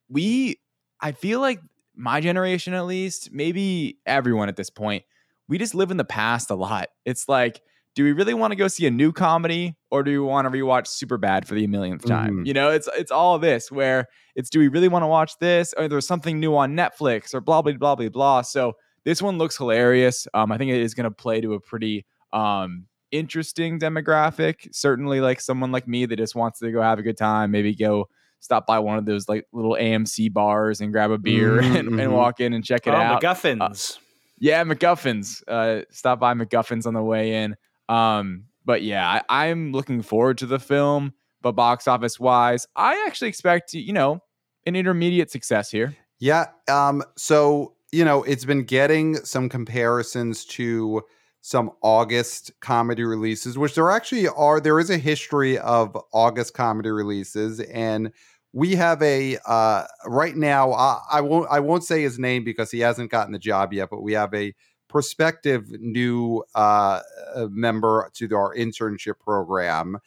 [0.09, 0.59] we
[1.01, 1.59] i feel like
[1.95, 5.03] my generation at least maybe everyone at this point
[5.47, 7.61] we just live in the past a lot it's like
[7.95, 10.51] do we really want to go see a new comedy or do we want to
[10.51, 12.45] rewatch Superbad for the millionth time mm-hmm.
[12.45, 15.73] you know it's it's all this where it's do we really want to watch this
[15.77, 18.73] or there's something new on netflix or blah blah blah blah blah so
[19.05, 22.05] this one looks hilarious um i think it is going to play to a pretty
[22.31, 24.67] um interesting demographic.
[24.75, 27.73] Certainly, like someone like me that just wants to go have a good time, maybe
[27.73, 28.09] go
[28.41, 31.63] stop by one of those like little AMC bars and grab a beer mm-hmm.
[31.77, 32.11] and, and, mm-hmm.
[32.11, 33.21] walk in and check it oh, out.
[33.21, 33.95] MacGuffins.
[33.95, 33.99] Uh,
[34.39, 35.43] yeah, MacGuffins.
[35.47, 37.55] Uh, stop by MacGuffins on the way in.
[37.89, 41.13] Um, but yeah, I, I'm looking forward to the film.
[41.41, 44.21] But box office wise, I actually expect you know
[44.65, 45.95] an intermediate success here.
[46.19, 46.45] Yeah.
[46.69, 47.03] Um.
[47.17, 51.03] So you know, it's been getting some comparisons to
[51.41, 54.61] some August comedy releases, which there actually are.
[54.61, 58.11] There is a history of August comedy releases, and
[58.53, 60.71] we have a uh, right now.
[60.71, 61.47] I, I won't.
[61.51, 63.89] I won't say his name because he hasn't gotten the job yet.
[63.91, 64.53] But we have a
[64.93, 67.01] prospective new uh,
[67.35, 69.97] uh member to our internship program,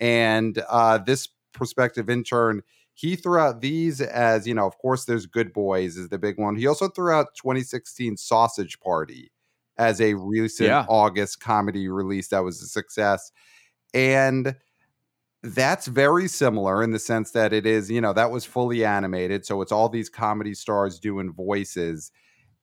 [0.00, 2.62] and uh, this prospective intern
[2.94, 4.66] he threw out these as you know.
[4.66, 6.56] Of course, there's Good Boys is the big one.
[6.56, 9.32] He also threw out 2016 Sausage Party
[9.78, 10.84] as a recent yeah.
[10.88, 13.32] August comedy release that was a success.
[13.94, 14.54] And
[15.42, 19.44] that's very similar in the sense that it is, you know, that was fully animated.
[19.44, 22.12] So it's all these comedy stars doing voices.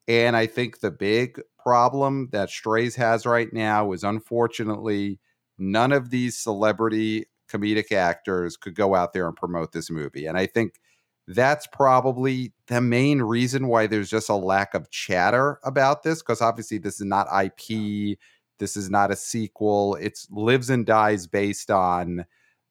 [0.07, 5.19] And I think the big problem that Strays has right now is unfortunately
[5.59, 10.25] none of these celebrity comedic actors could go out there and promote this movie.
[10.25, 10.79] And I think
[11.27, 16.41] that's probably the main reason why there's just a lack of chatter about this because
[16.41, 18.17] obviously this is not IP,
[18.57, 19.93] this is not a sequel.
[19.93, 22.25] It lives and dies based on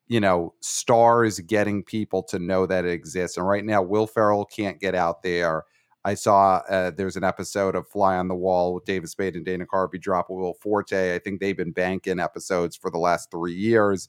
[0.09, 3.36] you know stars getting people to know that it exists.
[3.36, 5.62] And right now, Will Ferrell can't get out there.
[6.09, 9.44] I saw uh, there's an episode of Fly on the Wall with David Spade and
[9.44, 11.14] Dana Carvey drop a Will Forte.
[11.14, 14.09] I think they've been banking episodes for the last three years,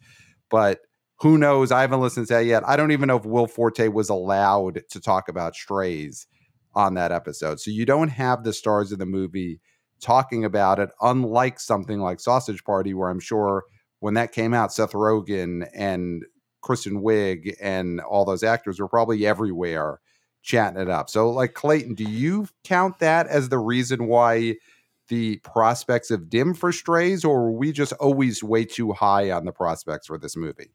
[0.50, 0.80] but
[1.20, 1.74] who knows?
[1.74, 2.64] I haven't listened to that yet.
[2.66, 6.26] I don't even know if Will Forte was allowed to talk about strays
[6.74, 7.60] on that episode.
[7.60, 9.60] So you don't have the stars of the movie
[10.02, 13.66] talking about it, unlike something like Sausage Party, where I'm sure
[14.00, 16.24] when that came out, Seth Rogen and
[16.62, 20.00] Kristen Wiig and all those actors were probably everywhere
[20.42, 21.10] chatting it up.
[21.10, 24.56] So, like Clayton, do you count that as the reason why
[25.10, 29.46] the prospects have dimmed for strays, or were we just always way too high on
[29.46, 30.72] the prospects for this movie?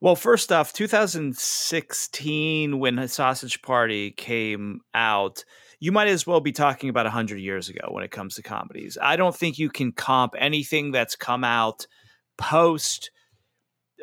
[0.00, 5.44] Well, first off, 2016, when Sausage Party came out,
[5.80, 8.96] you might as well be talking about 100 years ago when it comes to comedies.
[9.00, 11.88] I don't think you can comp anything that's come out
[12.36, 13.10] post.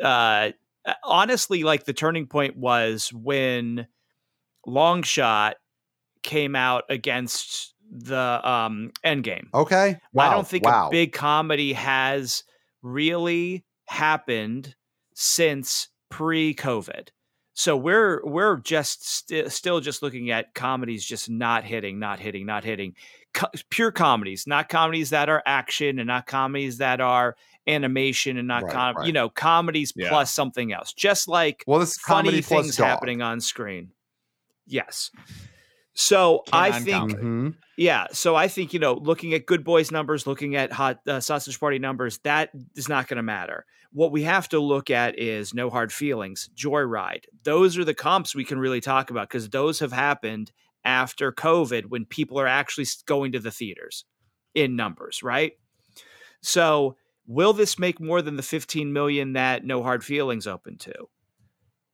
[0.02, 0.52] Uh,
[1.04, 3.88] honestly, like the turning point was when
[4.66, 5.58] Long Shot
[6.24, 9.48] came out against the um, Endgame.
[9.54, 10.00] Okay.
[10.14, 10.30] Wow.
[10.30, 10.88] I don't think wow.
[10.88, 12.44] a big comedy has
[12.82, 14.76] really happened
[15.14, 17.10] since pre-COVID.
[17.54, 22.46] So we're we're just st- still just looking at comedies just not hitting, not hitting,
[22.46, 22.96] not hitting.
[23.34, 28.47] Co- pure comedies, not comedies that are action and not comedies that are animation and
[28.47, 29.07] not Right, com- right.
[29.07, 30.09] you know comedies Yeah.
[30.09, 30.93] plus something else.
[30.93, 33.91] Just like well, this funny things happening on screen.
[34.68, 35.11] Yes.
[35.93, 37.20] So I Can-on think.
[37.22, 37.55] Mhm.
[37.78, 41.20] yeah, so I think you know, looking at Good Boys numbers, looking at Hot uh,
[41.22, 43.66] Sausage Party numbers, that is not going to matter.
[43.93, 47.24] What we have to look at is No Hard Feelings, Joyride.
[47.43, 50.51] Those are the comps we can really talk about because those have happened
[50.84, 54.03] after COVID when people are actually going to the theaters
[54.53, 55.53] in numbers, right?
[56.41, 56.97] So,
[57.28, 60.94] will this make more than the 15 million that No Hard Feelings open to?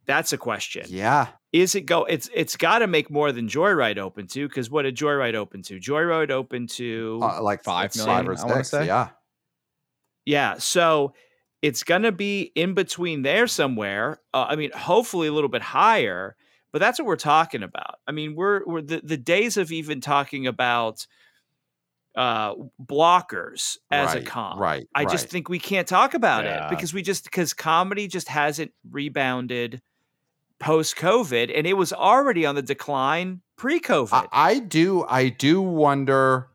[0.05, 1.27] That's a question Yeah.
[1.53, 4.81] is it go it's it's got to make more than joyride open to because what
[4.81, 8.55] did joyride open to joyride open to Uh, like Five five million, or I wanna
[8.55, 8.69] six.
[8.69, 8.85] say.
[8.87, 9.09] Yeah.
[10.25, 11.13] yeah so
[11.61, 16.35] it's gonna be in between there somewhere uh, i mean hopefully a little bit higher
[16.73, 20.01] but that's what we're talking about i mean we're we're the, the days of even
[20.01, 21.05] talking about
[22.15, 22.53] uh
[22.83, 26.67] blockers as a Right, comp right, i just think we can't talk about Yeah.
[26.67, 29.81] it because we just because comedy just hasn't rebounded
[30.59, 35.61] post covid and it was already on the decline pre-covid I, I do I do
[35.61, 36.47] wonder,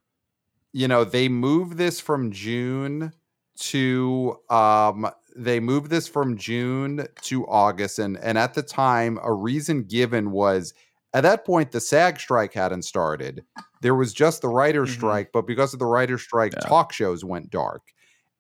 [0.73, 3.13] you know, they moved this from June
[3.59, 9.33] to um they moved this from June to August and and at the time a
[9.33, 10.75] reason given was
[11.15, 13.43] at that point the SAG strike hadn't started.
[13.83, 14.95] There was just the writer's Mhm.
[14.95, 16.61] strike, but because of the writer's strike Yeah.
[16.69, 17.83] talk shows went dark.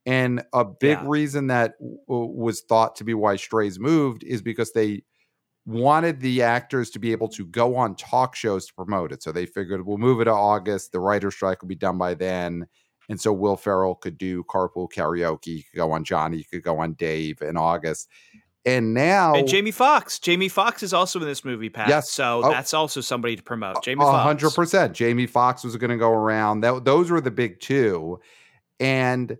[0.06, 1.04] And a big Yeah.
[1.08, 5.02] reason that w- was thought to be why Strays moved is because they
[5.66, 9.22] wanted the actors to be able to go on talk shows to promote it.
[9.22, 10.92] So they figured we'll move it to August.
[10.92, 12.66] The writer's strike will be done by then.
[13.08, 16.62] And so Will Ferrell could do carpool karaoke, he could go on Johnny, he could
[16.64, 18.08] go on Dave in August.
[18.66, 20.18] And now And Jamie Foxx.
[20.18, 21.88] Jamie Foxx is also in this movie, Pat.
[21.88, 22.10] Yes.
[22.10, 22.50] So Oh.
[22.50, 23.82] that's also somebody to promote.
[23.84, 24.92] Jamie hundred percent.
[24.92, 26.60] Jamie Foxx was going to go around.
[26.62, 28.18] That those were the big two,
[28.80, 29.38] and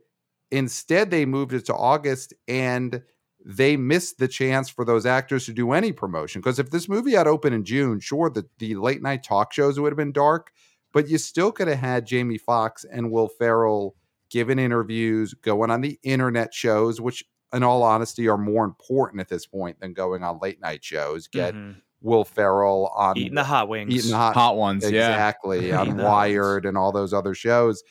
[0.53, 3.03] instead they moved it to August, and
[3.45, 6.41] they missed the chance for those actors to do any promotion.
[6.41, 9.79] Because if this movie had opened in June, sure, the the late night talk shows
[9.81, 10.53] would have been dark,
[10.93, 13.97] but you still could have had Jamie Foxx and Will Ferrell
[14.31, 17.24] giving interviews, going on the internet shows, which.
[17.53, 21.29] In all honesty, are more important at this point than going on late night shows.
[21.29, 21.77] Get Mhm.
[22.03, 23.95] Will Ferrell on eating the hot wings.
[23.95, 27.83] eating the hot Hot ones, exactly Eating on Wired and all those other shows.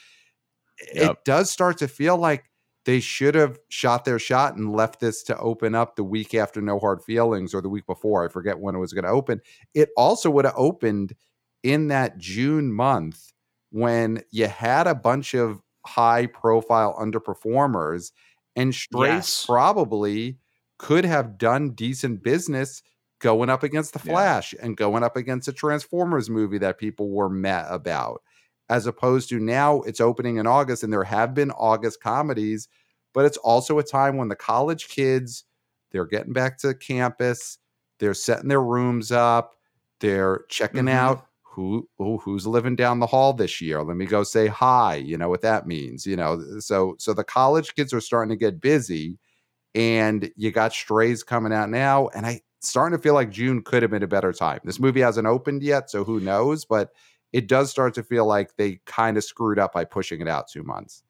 [0.94, 1.12] Yep.
[1.12, 2.46] It does start to feel like
[2.86, 6.62] they should have shot their shot and left this to open up the week after
[6.62, 8.24] No Hard Feelings or the week before.
[8.24, 9.42] I forget when it was going to open.
[9.74, 11.16] It also would have opened
[11.64, 13.32] in that June month
[13.72, 18.12] when you had a bunch of high profile underperformers
[18.56, 19.46] and Strays Yes.
[19.46, 20.38] probably
[20.78, 22.82] could have done decent business
[23.20, 24.14] going up against the Yeah.
[24.14, 28.22] Flash and going up against a Transformers movie that people were met about,
[28.70, 32.68] as opposed to now it's opening in August and there have been August comedies,
[33.14, 35.46] but it's also a time when the college kids
[35.92, 37.58] they're getting back to campus,
[38.00, 39.56] they're setting their rooms up,
[40.02, 40.92] they're checking Mhm.
[40.92, 43.82] out who, who who's living down the hall this year.
[43.82, 44.96] Let me go say hi.
[44.96, 46.06] You know what that means.
[46.06, 49.18] You know, so so the college kids are starting to get busy,
[49.74, 53.84] and you got strays coming out now, and I starting to feel like June could
[53.84, 54.60] have been a better time.
[54.64, 56.66] This movie hasn't opened yet, so who knows?
[56.66, 56.92] But
[57.32, 60.48] it does start to feel like they kind of screwed up by pushing it out
[60.48, 61.04] two months.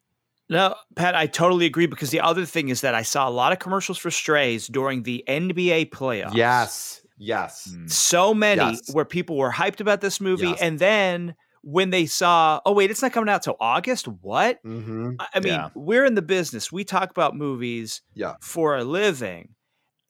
[0.48, 3.52] No, Pat, I totally agree because the other thing is that I saw a lot
[3.52, 6.34] of commercials for strays during the NBA playoffs.
[6.34, 7.68] Yes, yes.
[7.72, 7.90] Mm.
[7.90, 8.92] So many Yes.
[8.92, 10.48] where people were hyped about this movie.
[10.48, 10.60] Yes.
[10.60, 14.06] And then when they saw, oh, wait, it's not coming out till August.
[14.06, 14.62] What?
[14.64, 15.12] Mm-hmm.
[15.18, 15.70] I I mean, Yeah.
[15.74, 16.70] we're in the business.
[16.70, 18.34] We talk about movies Yeah.
[18.40, 19.54] for a living.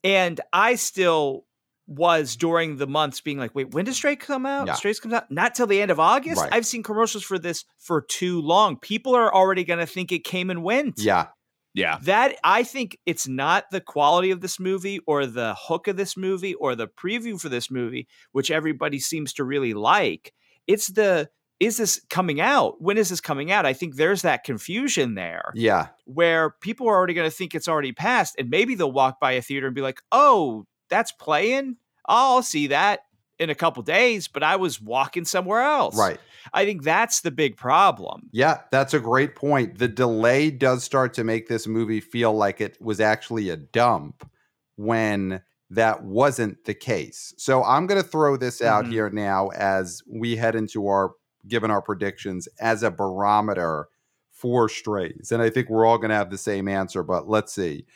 [0.05, 1.45] And I still
[1.89, 4.67] was during the months being like, wait, when does Stray come out?
[4.67, 4.75] Yeah.
[4.75, 6.41] Strays comes out not till the end of August.
[6.43, 6.53] Right.
[6.53, 8.77] I've seen commercials for this for too long.
[8.77, 10.95] People are already going to think it came and went.
[10.99, 11.29] Yeah.
[11.77, 11.99] Yeah.
[12.03, 16.17] That I think it's not the quality of this movie or the hook of this
[16.17, 20.33] movie or the preview for this movie, which everybody seems to really like.
[20.67, 22.83] It's the is this coming out?
[22.83, 23.65] When is this coming out?
[23.65, 25.87] I think there's that confusion there Yeah.
[26.05, 29.33] where people are already going to think it's already passed, and maybe they'll walk by
[29.33, 31.77] a theater and be like, "Oh, that's playing.
[32.07, 33.01] I'll see that
[33.39, 35.97] in a couple days." But I was walking somewhere else.
[35.97, 36.21] Right.
[36.53, 38.29] I think that's the big problem.
[38.33, 39.79] Yeah, that's a great point.
[39.79, 44.29] The delay does start to make this movie feel like it was actually a dump
[44.77, 47.35] when that wasn't the case.
[47.39, 48.91] So I'm going to throw this out Mhm.
[48.91, 51.13] here now as we head into our
[51.49, 53.89] given our predictions as a barometer
[54.31, 55.31] for strays.
[55.33, 57.87] And I think we're all going to have the same answer, but let's see.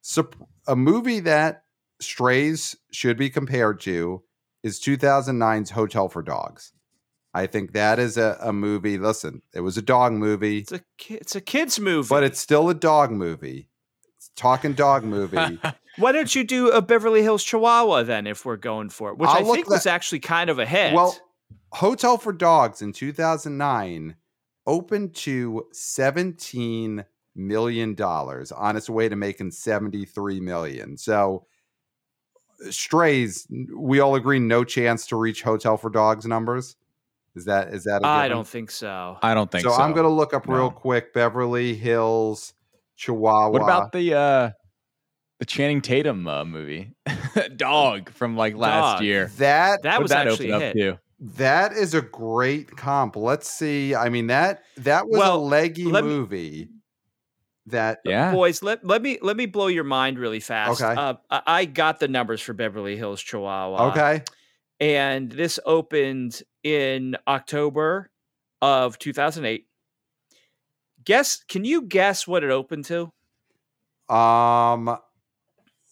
[0.00, 0.28] So
[0.66, 1.64] a movie that
[2.00, 4.22] strays should be compared to
[4.62, 6.72] is 2009's Hotel for Dogs.
[7.34, 8.98] I think that is a, a movie.
[8.98, 12.08] Listen, it was a dog movie, It's a ki- it's a kids movie.
[12.08, 13.68] but it's still a dog movie.
[14.16, 15.58] It's talking dog movie.
[15.98, 19.18] Why don't you do a Beverly Hills Chihuahua then, if we're going for it?
[19.18, 20.94] Which I'll I think that- was actually kind of a hit.
[20.94, 21.16] well,
[21.72, 24.16] Hotel for Dogs in 2009
[24.66, 27.04] opened to 17
[27.36, 30.96] million dollars on its way to making 73 million.
[30.96, 31.46] So
[32.70, 36.76] Strays, we all agree no chance to reach Hotel for Dogs numbers.
[37.38, 38.36] Is that is that I given?
[38.36, 39.16] don't think so.
[39.22, 39.76] I don't think so, so.
[39.82, 42.52] I'm going to look up real quick Beverly Hills
[42.96, 43.50] Chihuahua.
[43.50, 44.50] What about the uh
[45.38, 46.94] the Channing Tatum uh, movie,
[47.56, 49.04] Dog from like last Dog.
[49.04, 49.30] year?
[49.38, 50.82] that That was that actually open a up hit.
[50.94, 50.98] to?
[51.36, 53.16] That is a great comp.
[53.16, 53.94] Let's see.
[53.94, 56.68] I mean that that was a leggy let me- movie.
[57.66, 58.32] That Yeah.
[58.32, 60.80] Boys, let, let me let me blow your mind really fast.
[60.80, 60.94] Okay.
[60.98, 63.90] Uh, I I got the numbers for Beverly Hills Chihuahua.
[63.90, 64.22] okay.
[64.80, 68.10] and this opened in October
[68.62, 69.66] of 2008.
[71.04, 71.44] Guess?
[71.44, 73.12] Can you guess what it opened to?
[74.14, 74.96] Um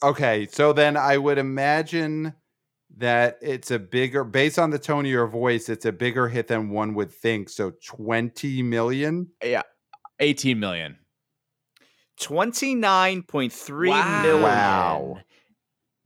[0.03, 2.35] okay, so then I would imagine
[2.99, 6.49] that it's a bigger based on the tone of your voice, it's a bigger hit
[6.49, 7.49] than one would think.
[7.51, 9.29] So 20 million.
[9.43, 9.63] Yeah.
[10.21, 10.99] 18 million.
[12.19, 14.23] Twenty nine point three Wow.
[14.23, 15.19] million, Wow.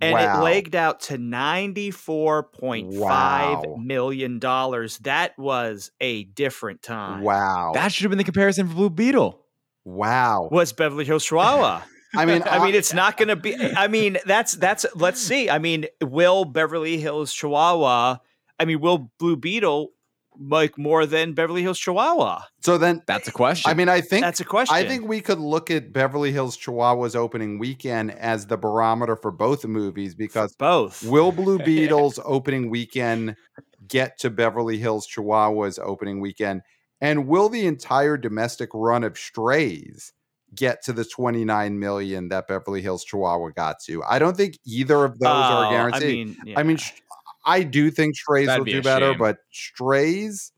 [0.01, 0.41] And Wow.
[0.41, 3.77] it legged out to ninety-four point five Wow.
[3.79, 4.99] million dollars.
[4.99, 7.23] That was a different time.
[7.23, 7.73] Wow.
[7.75, 9.41] That should have been the comparison for Blue Beetle.
[9.85, 10.49] wow.
[10.51, 11.83] Was Beverly Hills Chihuahua?
[12.15, 13.55] I mean I mean, it's not going to be.
[13.55, 14.85] I mean, that's that's.
[14.97, 15.49] Let's see.
[15.49, 18.17] I mean, will Beverly Hills Chihuahua?
[18.59, 19.93] I mean, will Blue Beetle
[20.41, 22.41] make more than Beverly Hills Chihuahua?
[22.63, 23.71] so then That's a question.
[23.71, 24.75] I mean I think That's a question.
[24.75, 29.31] I think we could look at Beverly Hills Chihuahua's opening weekend as the barometer for
[29.31, 31.03] both movies because both.
[31.05, 33.37] will Blue Beetle's opening weekend
[33.87, 36.63] get to Beverly Hills Chihuahua's opening weekend?
[37.03, 40.13] And will the entire domestic run of Strays
[40.55, 44.03] get to the 29 million that Beverly Hills Chihuahua got to?
[44.05, 46.37] I don't think either of those are Oh, guaranteed.
[46.41, 46.83] I mean, I mean, yeah.
[46.83, 46.93] sh-
[47.45, 49.19] I do think Strays That'd will be do better, shame.
[49.19, 50.53] but Strays,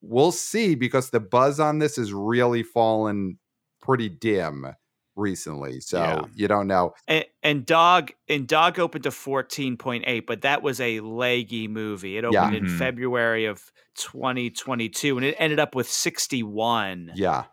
[0.00, 3.38] we'll see because the buzz on this is really fallen
[3.80, 4.66] pretty dim
[5.14, 5.80] recently.
[5.80, 6.24] So Yeah.
[6.34, 6.94] you don't know.
[7.06, 11.68] and, and dog and dog opened to fourteen point eight, but that was a leggy
[11.68, 12.16] movie.
[12.16, 12.58] It opened Yeah.
[12.58, 12.78] in Mhm.
[12.78, 17.12] February of twenty twenty two, and it ended up with sixty one.
[17.14, 17.44] Yeah,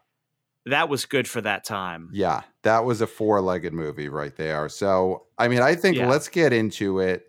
[0.66, 2.10] That was good for that time.
[2.14, 4.70] yeah, that was a four-legged movie right there.
[4.70, 6.08] So I mean, I think Yeah.
[6.10, 7.26] let's get into it.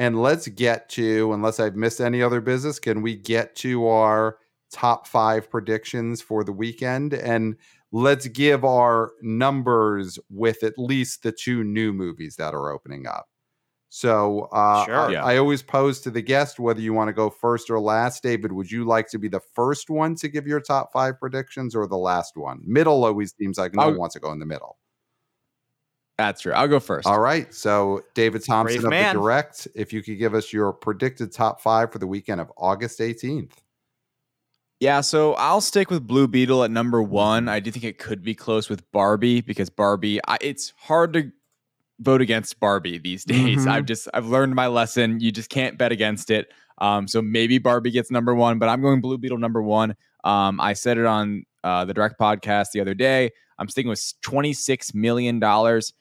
[0.00, 4.38] And let's get to, unless I've missed any other business, can we get to our
[4.72, 7.12] top five predictions for the weekend?
[7.12, 7.54] And
[7.92, 13.26] let's give our numbers with at least the two new movies that are opening up.
[13.90, 14.96] So uh, Sure.
[14.96, 15.22] I, Yeah.
[15.22, 18.22] I always pose to the guest whether you want to go first or last.
[18.22, 21.74] David, would you like to be the first one to give your top five predictions
[21.74, 22.62] or the last one?
[22.64, 24.78] Middle always seems like no one wants to go in the middle.
[26.20, 26.52] That's true.
[26.52, 27.06] I'll go first.
[27.06, 27.52] All right.
[27.54, 31.90] So, David Thompson of the Direct, if you could give us your predicted top five
[31.90, 33.52] for the weekend of August 18th.
[34.80, 37.48] Yeah, so I'll stick with Blue Beetle at number one.
[37.48, 41.30] I do think it could be close with Barbie because Barbie, I, it's hard to
[42.00, 43.64] vote against Barbie these days.
[43.64, 43.70] Mhm.
[43.70, 45.20] I've just I've learned my lesson.
[45.20, 46.52] You just can't bet against it.
[46.78, 49.94] Um, so maybe Barbie gets number one, but I'm going Blue Beetle number one.
[50.24, 53.30] Um, I said it on uh, the direct podcast the other day.
[53.58, 55.92] I'm sticking with twenty six million dollars.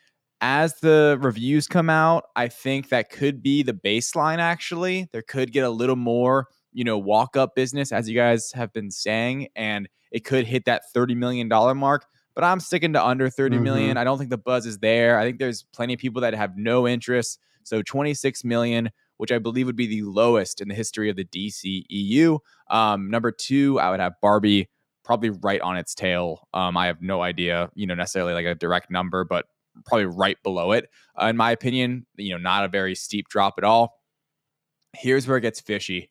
[0.42, 4.38] As the reviews come out, I think that could be the baseline.
[4.38, 8.52] Actually, there could get a little more you know, walk up business, as you guys
[8.52, 12.06] have been saying, and it could hit that $30 million mark.
[12.36, 13.98] But I'm sticking to under thirty million.
[13.98, 15.20] I don't think the buzz is there.
[15.20, 17.38] I think there's plenty of people that have no interest.
[17.64, 21.26] So 26 million, which I believe would be the lowest in the history of the
[21.26, 22.40] DCEU.
[22.70, 24.70] Um, number two, I would have Barbie
[25.04, 26.48] probably right on its tail.
[26.54, 29.46] Um, I have no idea, you know, necessarily like a direct number, but
[29.86, 30.90] probably right below it.
[31.22, 34.00] Uh, in my opinion, you know, not a very steep drop at all.
[34.94, 36.10] Here's where it gets fishy.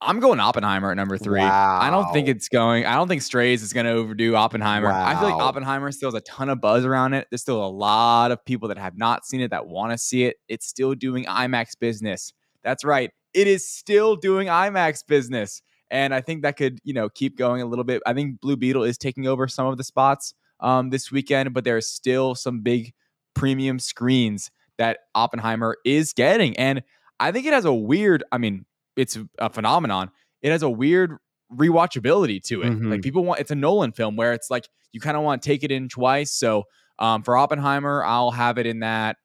[0.00, 1.40] I'm going Oppenheimer at number three.
[1.86, 2.86] I don't think it's going.
[2.86, 4.88] I don't think Strays is going to overdo Oppenheimer.
[4.92, 7.26] I feel like Oppenheimer still has a ton of buzz around it.
[7.30, 10.22] There's still a lot of people that have not seen it that want to see
[10.24, 10.36] it.
[10.46, 12.32] It's still doing IMAX business.
[12.62, 13.10] That's right.
[13.34, 17.60] It is still doing IMAX business, and I think that could you know keep going
[17.60, 18.00] a little bit.
[18.06, 21.64] I think Blue Beetle is taking over some of the spots um, this weekend, but
[21.64, 22.92] there are still some big
[23.34, 26.82] premium screens that Oppenheimer is getting, and
[27.20, 28.22] I think it has a weird.
[28.32, 28.64] I mean,
[28.96, 30.10] it's a phenomenon.
[30.42, 31.16] It has a weird
[31.52, 32.68] rewatchability to it.
[32.68, 33.02] Like Mhm.
[33.02, 35.62] people want it's a Nolan film where it's like you kind of want to take
[35.64, 36.32] it in twice.
[36.32, 36.64] So
[36.98, 39.16] um, for Oppenheimer, I'll have it in that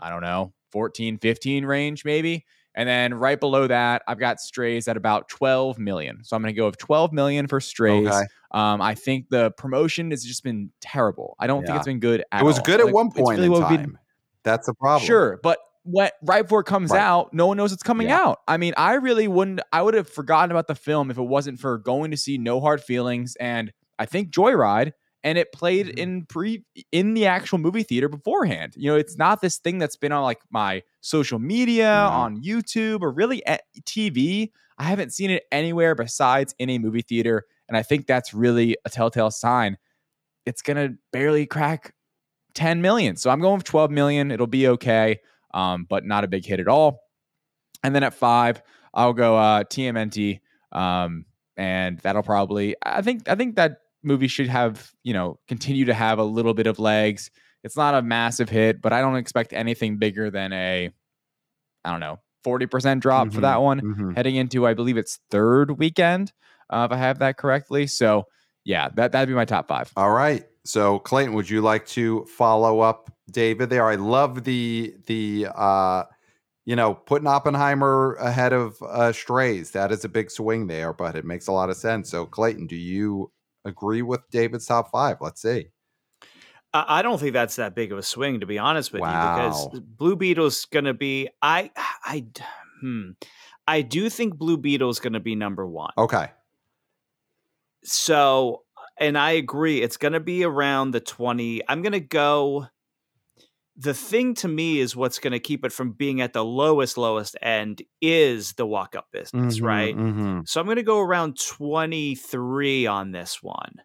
[0.00, 2.44] I don't know 14, 15 range maybe.
[2.74, 6.22] And then right below that, I've got Strays at about 12 million.
[6.22, 8.06] So I'm going to go with 12 million for Strays.
[8.06, 8.22] Okay.
[8.52, 11.34] Um, I think the promotion has just been terrible.
[11.40, 12.64] I don't think it's been good at It was all.
[12.64, 13.76] good at Like, one point really in time.
[13.76, 13.98] been-
[14.44, 15.04] That's the problem.
[15.06, 17.00] Sure, but when right before it comes Right.
[17.00, 18.20] out, no one knows it's coming Yeah.
[18.20, 18.40] out.
[18.46, 19.60] I mean, I really wouldn't.
[19.72, 22.60] I would have forgotten about the film if it wasn't for going to see No
[22.60, 24.92] Hard Feelings and I think Joyride,
[25.24, 25.98] and it played Mhm.
[25.98, 28.74] in pre in the actual movie theater beforehand.
[28.76, 32.16] You know, it's not this thing that's been on like my social media, No.
[32.16, 34.52] on YouTube, or really at TV.
[34.78, 38.76] I haven't seen it anywhere besides in a movie theater, and I think that's really
[38.84, 39.76] a telltale sign.
[40.46, 41.94] It's gonna barely crack
[42.54, 43.16] 10 million.
[43.16, 44.30] So I'm going with 12 million.
[44.30, 45.18] It'll be okay,
[45.52, 47.00] um, but not a big hit at all.
[47.82, 48.62] And then at five,
[48.94, 50.40] I'll go uh, TMNT,
[50.72, 51.24] um,
[51.56, 52.74] and that'll probably.
[52.82, 56.54] I think I think that movie should have you know continue to have a little
[56.54, 57.30] bit of legs.
[57.64, 60.90] It's not a massive hit, but I don't expect anything bigger than a,
[61.84, 64.16] I don't know, 40% drop for Mhm, that one mhm.
[64.16, 66.32] heading into I believe it's third weekend,
[66.70, 67.86] uh, if I have that correctly.
[67.86, 68.24] So
[68.64, 69.92] yeah, that that'd be my top five.
[69.96, 70.46] All right.
[70.64, 73.86] So Clayton, would you like to follow up David there?
[73.86, 76.04] I love the the uh
[76.66, 79.70] you know, putting Oppenheimer ahead of uh Strays.
[79.72, 82.10] That is a big swing there, but it makes a lot of sense.
[82.10, 83.32] So Clayton, do you
[83.64, 85.18] agree with David's top 5?
[85.20, 85.68] Let's see.
[86.74, 89.68] I don't think that's that big of a swing, to be honest with you, because
[89.80, 91.28] Blue Beetle's going to be.
[91.40, 91.70] I,
[92.04, 92.26] I,
[92.80, 93.12] hmm,
[93.66, 95.92] I do think Blue Beetle's going to be number one.
[95.96, 96.30] Okay.
[97.84, 98.64] So,
[98.98, 101.62] and I agree, it's going to be around the twenty.
[101.66, 102.66] I'm going to go.
[103.80, 106.98] The thing to me is what's going to keep it from being at the lowest,
[106.98, 109.96] lowest end is the walk up business, Mhm, right?
[109.96, 110.48] mhm.
[110.48, 113.76] So I'm going to go around 23 on this one.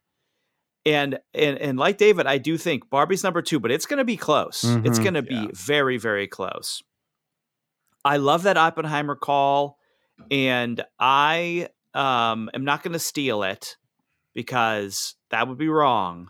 [0.85, 4.03] And and and like David, I do think Barbie's number 2, but it's going to
[4.03, 4.63] be close.
[4.83, 5.03] It's Mhm.
[5.03, 6.81] going to be very very close.
[8.03, 9.77] I love that Oppenheimer call
[10.31, 13.77] and I um am not going to steal it
[14.33, 16.29] because that would be wrong.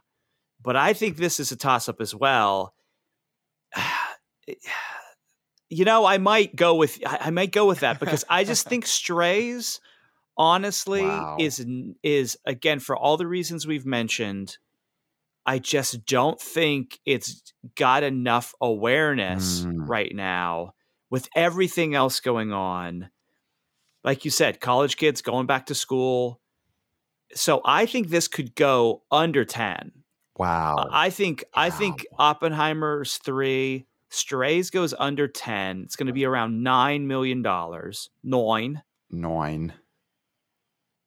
[0.62, 2.73] But I think this is a toss up as well.
[5.70, 8.86] You know, I might go with I might go with that because I just think
[9.00, 9.80] Strays
[10.38, 11.38] honestly Wow.
[11.40, 11.66] is
[12.04, 14.58] is again for all the reasons we've mentioned
[15.48, 19.90] I just don't think it's got enough awareness Mm.
[19.90, 20.74] right now
[21.10, 23.10] with everything else going on.
[24.04, 26.40] Like you said, college kids going back to school.
[27.34, 30.03] So I think this could go under 10.
[30.38, 30.88] Wow.
[30.92, 35.82] I think I think Oppenheimer's 3, Strays goes under 10.
[35.84, 38.10] It's going to be around 9 million dollars.
[38.24, 38.82] 9.
[39.12, 39.74] Nine.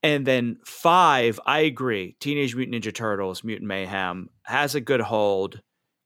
[0.03, 2.16] And then five, I agree.
[2.20, 5.61] Teenage Mutant Ninja Turtles, Mutant Mayhem has a good hold.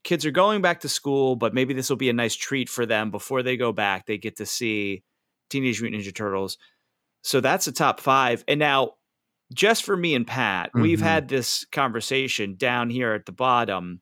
[0.05, 2.87] Kids are going back to school, but maybe this will be a nice treat for
[2.87, 4.07] them before they go back.
[4.07, 5.03] They get to see
[5.51, 6.57] Teenage Mutant Ninja Turtles.
[7.23, 8.43] So that's the top five.
[8.49, 8.93] And now,
[9.53, 11.03] just for me and Pat, we've Mhm.
[11.03, 14.01] had this conversation down here at the bottom.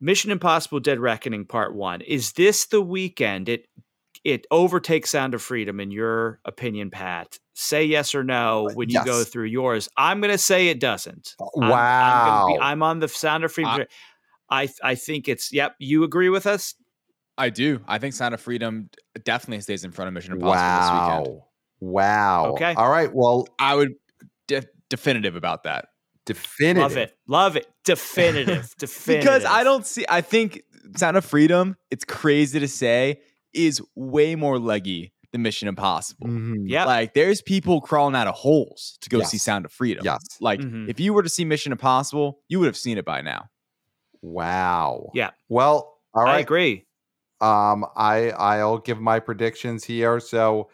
[0.00, 2.00] Mission Impossible Dead Reckoning Part One.
[2.02, 3.66] Is this the weekend it
[4.22, 7.38] it overtakes Sound of Freedom in your opinion, Pat?
[7.52, 9.86] Say yes or no when you go through yours.
[9.98, 11.34] I'm gonna say it doesn't.
[11.38, 12.42] I'm- I'm, Wow.
[12.46, 13.84] gonna be- I'm on the Sound of Freedom.
[14.50, 15.74] I- I I think it's yep.
[15.78, 16.74] You agree with us?
[17.36, 17.80] I do.
[17.86, 18.88] I think Sound of Freedom
[19.24, 21.26] definitely stays in front of Mission Impossible this weekend.
[21.36, 21.48] wow.
[21.80, 22.52] Wow.
[22.52, 22.74] Okay.
[22.74, 23.12] All right.
[23.12, 23.94] Well, I would
[24.48, 25.86] de- definitive about that
[26.26, 26.82] definitive.
[26.82, 27.16] Love it.
[27.28, 27.66] Love it.
[27.84, 28.74] Definitive.
[28.78, 29.20] Definitive.
[29.22, 30.04] because I don't see.
[30.08, 30.62] I think
[30.96, 31.76] Sound of Freedom.
[31.90, 33.20] It's crazy to say
[33.52, 36.26] is way more leggy than Mission Impossible.
[36.28, 36.62] Mhm.
[36.66, 36.84] Yeah.
[36.86, 39.30] Like there's people crawling out of holes to go Yes.
[39.30, 40.04] see Sound of Freedom.
[40.04, 40.20] Yes.
[40.40, 40.88] Like Mhm.
[40.88, 43.46] if you were to see Mission Impossible, you would have seen it by now.
[44.22, 45.10] Wow.
[45.14, 45.30] Yeah.
[45.48, 46.86] Well, all I agree.
[47.40, 50.20] Um, I I'll give my predictions here.
[50.20, 50.70] So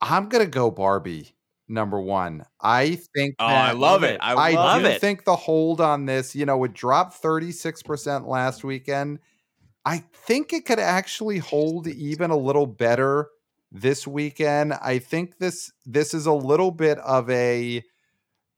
[0.00, 1.34] I'm gonna go Barbie
[1.68, 2.44] number one.
[2.60, 4.18] I think Oh, I love it.
[4.20, 5.00] I, I love do it.
[5.00, 9.20] think the hold on this, you know, it dropped 36% last weekend.
[9.84, 13.28] I think it could actually hold even a little better
[13.70, 14.74] this weekend.
[14.74, 17.82] I think this this is a little bit of a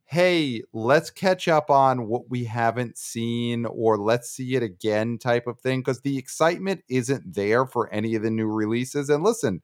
[0.04, 5.46] hey, let's catch up on what we haven't seen or let's see it again type
[5.46, 9.08] of thing because the excitement isn't there for any of the new releases.
[9.08, 9.62] And listen,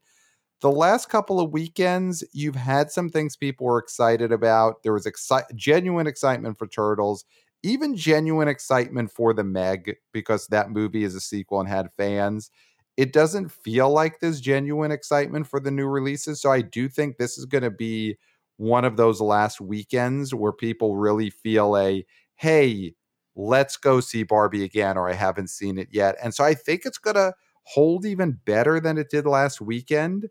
[0.61, 4.83] the last couple of weekends, you've had some things people were excited about.
[4.83, 7.25] There was exci- genuine excitement for Turtles,
[7.63, 12.49] even genuine excitement for The Meg because that movie is a sequel and had fans.
[12.95, 16.41] It doesn't feel like there's genuine excitement for the new releases.
[16.41, 18.17] So I do think this is going to be
[18.57, 22.05] one of those last weekends where people really feel a
[22.35, 22.93] hey,
[23.35, 26.15] let's go see Barbie again, or I haven't seen it yet.
[26.23, 30.27] And so I think it's going to hold even better than it did last weekend.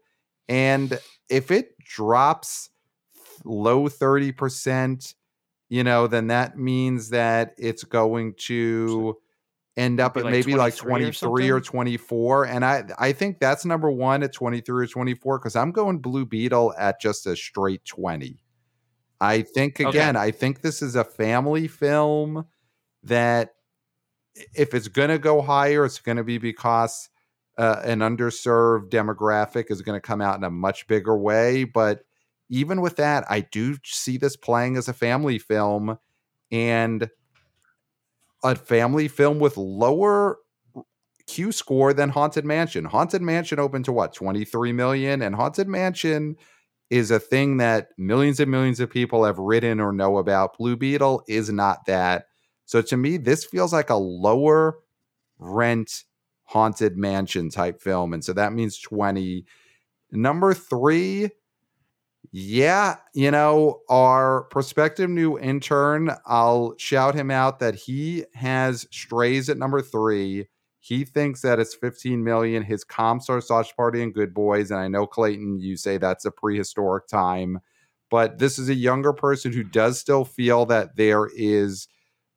[0.49, 0.99] And
[1.29, 2.71] if it drops
[3.45, 5.15] low 30%,
[5.69, 9.17] you know, then that means that it's going to
[9.77, 13.65] end up at like maybe like 23 or or 24 and i i think that's
[13.65, 17.85] number one at 23 or 24 because i'm going blue beetle at just a straight
[17.85, 18.39] 20
[19.21, 19.89] i think Okay.
[19.91, 22.47] again i think this is a family film
[23.03, 23.55] that
[24.55, 27.09] if it's going to go higher it's going to be because
[27.59, 32.01] uh, an underserved demographic is going to come out in a much bigger way but
[32.49, 35.99] even with that i do see this playing as a family film
[36.51, 37.11] and
[38.45, 40.39] a family film with lower
[41.27, 42.85] Q score than Haunted Mansion.
[42.85, 45.23] Haunted Mansion opened to what, 23 million?
[45.23, 46.37] And Haunted Mansion
[46.89, 50.57] is a thing that millions and millions of people have written or know about.
[50.57, 52.27] Blue Beetle is not that.
[52.65, 54.79] So to me, this feels like a lower
[55.39, 56.05] rent
[56.47, 58.13] Haunted Mansion type film.
[58.13, 59.45] And so that means 20.
[60.13, 61.31] Number three,
[62.33, 69.49] yeah, you know, our prospective new intern, I'll shout him out that he has strays
[69.49, 70.47] at number three.
[70.79, 72.63] He thinks that it's 15 million.
[72.63, 74.71] His comps are Sausage Party and Good Boys.
[74.71, 77.59] And I know, Clayton, you say that's a prehistoric time,
[78.09, 81.89] but this is a younger person who does still feel that there is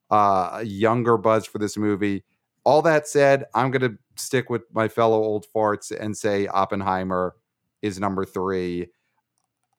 [0.10, 2.24] uh, a younger buzz for this movie.
[2.64, 7.36] All that said, I'm going to stick with my fellow old farts and say Oppenheimer
[7.82, 8.88] is number three.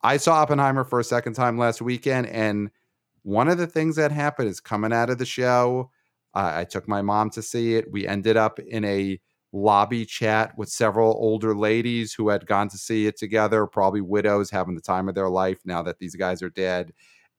[0.03, 2.71] I saw Oppenheimer for a second time last weekend, and
[3.23, 5.91] one of the things that happened is coming out of the show.
[6.33, 7.91] Uh, I took my mom to see it.
[7.91, 9.19] We ended up in a
[9.53, 14.49] lobby chat with several older ladies who had gone to see it together, probably widows
[14.49, 16.93] having the time of their life now that these guys are dead.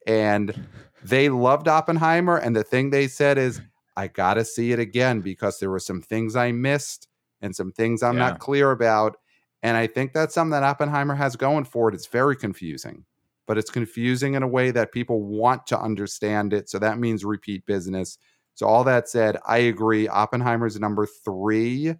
[0.06, 0.69] And
[1.02, 2.36] they loved Oppenheimer.
[2.36, 3.60] And the thing they said is,
[3.97, 7.09] I got to see it again because there were some things I missed
[7.40, 8.31] and some things I'm Yeah.
[8.31, 9.16] not clear about.
[9.62, 11.94] And I think that's something that Oppenheimer has going for it.
[11.94, 13.05] It's very confusing,
[13.47, 16.69] but it's confusing in a way that people want to understand it.
[16.69, 18.19] So that means repeat business.
[18.55, 20.09] So, all that said, I agree.
[20.09, 21.94] Oppenheimer's number three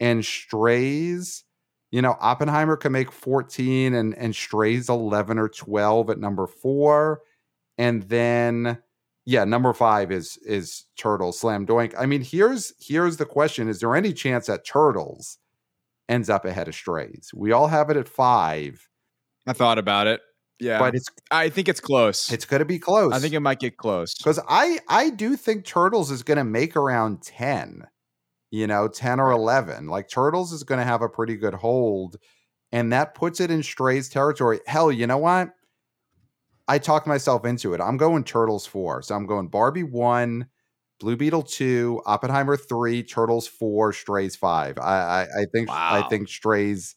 [0.00, 1.44] and Strays.
[1.90, 7.22] You know, Oppenheimer can make 14 and, and Strays 11 or 12 at number four.
[7.78, 8.82] And then,
[9.26, 11.94] yeah, number five is is Turtles Slam Doink.
[11.98, 15.38] I mean, here's here's the question: Is there any chance that Turtles
[16.08, 17.30] ends up ahead of Strays?
[17.34, 18.86] We all have it at five,
[19.46, 20.20] I thought about it.
[20.60, 22.30] Yeah, but it's I think it's close.
[22.30, 23.12] it's going to be close.
[23.12, 24.14] I think it might get close.
[24.14, 27.82] because I I do think Turtles is going to make around ten,
[28.50, 29.88] you know, ten or eleven.
[29.88, 32.16] Like Turtles is going to have a pretty good hold,
[32.72, 34.60] and that puts it in Strays territory.
[34.66, 35.50] Hell, you know what?
[36.66, 37.80] I talked myself into it.
[37.80, 40.46] I'm going Turtles four, so I'm going Barbie one,
[41.00, 44.78] Blue Beetle two, Oppenheimer three, Turtles four, Strays five.
[44.78, 46.96] I I, I think I think Strays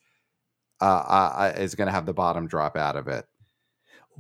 [0.79, 3.25] uh, uh, is going to have the bottom drop out of it.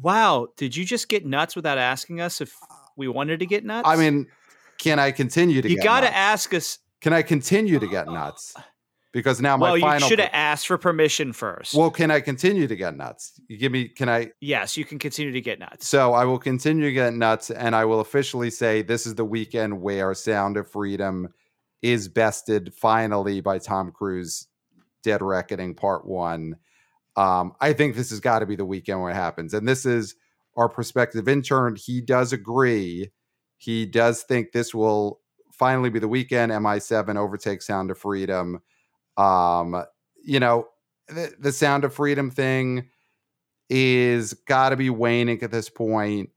[0.01, 2.53] Wow, did you just get nuts without asking us if
[2.95, 3.87] we wanted to get nuts?
[3.87, 4.27] I mean,
[4.77, 5.69] can I continue to?
[5.69, 6.79] you got to ask us.
[7.01, 8.55] Can I continue to get nuts?
[9.17, 11.73] Because now my Well, you should have asked for permission first.
[11.73, 13.41] well, can I continue to get nuts?
[13.47, 13.87] You give me.
[13.87, 14.29] Can I?
[14.41, 15.87] yes, you can continue to get nuts.
[15.87, 19.25] So I will continue to get nuts, and I will officially say this is the
[19.25, 21.29] weekend where Sound of Freedom
[21.81, 24.45] is bested finally by Tom Cruise,
[25.01, 26.57] Dead Reckoning Part One.
[27.15, 29.83] Um, I think this has got to be the weekend where it happens, and this
[29.83, 30.13] is
[30.55, 31.75] our prospective intern.
[31.75, 33.09] He does agree.
[33.57, 35.21] He does think this will
[35.53, 36.51] finally be the weekend.
[36.51, 38.61] MI7 overtakes Sound of Freedom.
[39.17, 39.83] Um,
[40.23, 40.67] you know,
[41.07, 42.89] the, the Sound of Freedom thing
[43.69, 46.29] is got to be waning at this point.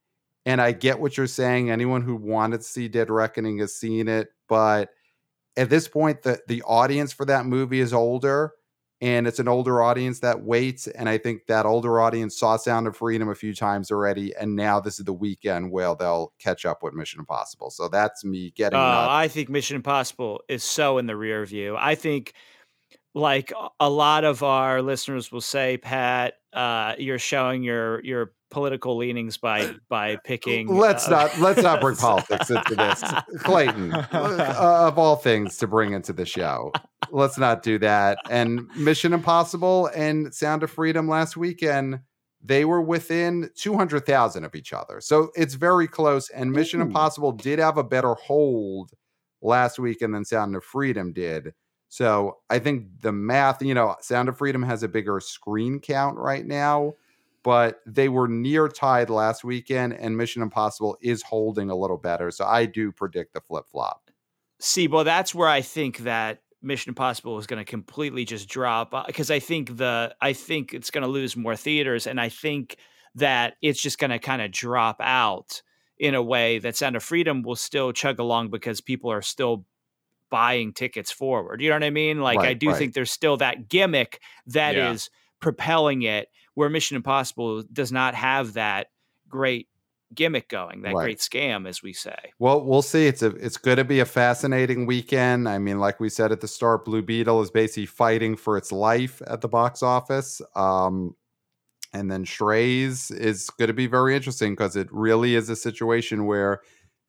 [0.47, 1.71] And I get what you're saying.
[1.71, 4.91] Anyone who wanted to see Dead Reckoning has seen it, but
[5.57, 8.53] at this point, the the audience for that movie is older,
[9.03, 10.87] and it's an older audience that waits.
[10.87, 14.57] And I think that older audience saw Sound of Freedom a few times already, and
[14.57, 17.71] now this is the weekend where they'll catch up with Mission Impossible.
[17.71, 19.07] So that's me getting Uh.
[19.11, 21.77] I think Mission Impossible is so in the rear view.
[21.79, 22.33] I think
[23.15, 28.97] like a lot of our listeners will say, Pat, uh, you're showing your your political
[28.97, 30.69] leanings by by picking.
[30.69, 33.03] Let's uh, not let's not bring politics into this,
[33.39, 33.93] Clayton.
[34.13, 36.73] uh, of all things to bring into the show,
[37.11, 38.19] let's not do that.
[38.29, 42.01] And Mission Impossible and Sound of Freedom last weekend,
[42.43, 46.29] they were within two hundred thousand of each other, so it's very close.
[46.31, 46.85] And Mission Ooh.
[46.85, 48.91] Impossible did have a better hold
[49.43, 51.55] last weekend than Sound of Freedom did.
[51.91, 56.17] So I think the math, you know, Sound of Freedom has a bigger screen count
[56.17, 56.95] right now,
[57.43, 62.31] but they were near tied last weekend, and Mission Impossible is holding a little better.
[62.31, 64.09] So I do predict the flip flop.
[64.61, 68.95] See, well, that's where I think that Mission Impossible is going to completely just drop
[68.95, 72.29] uh, because I think the I think it's going to lose more theaters, and I
[72.29, 72.77] think
[73.17, 75.61] that it's just going to kind of drop out
[75.99, 79.67] in a way that Sound of Freedom will still chug along because people are still
[80.31, 81.61] buying tickets forward.
[81.61, 82.21] You know what I mean?
[82.21, 82.77] Like I do right.
[82.79, 85.17] think there's still that gimmick that is Yeah.
[85.41, 88.89] propelling it where Mission Impossible does not have that
[89.29, 89.69] great
[90.15, 91.05] gimmick going, that Right.
[91.05, 92.17] great scam as we say.
[92.39, 93.07] Well, we'll see.
[93.07, 95.49] It's a it's going to be a fascinating weekend.
[95.49, 98.73] I mean, like we said at the start, Blue Beetle is basically fighting for its
[98.73, 100.43] life at the box office.
[100.57, 101.15] Um,
[101.93, 106.27] and then Strays is going to be very interesting because it really is a situation
[106.27, 106.61] where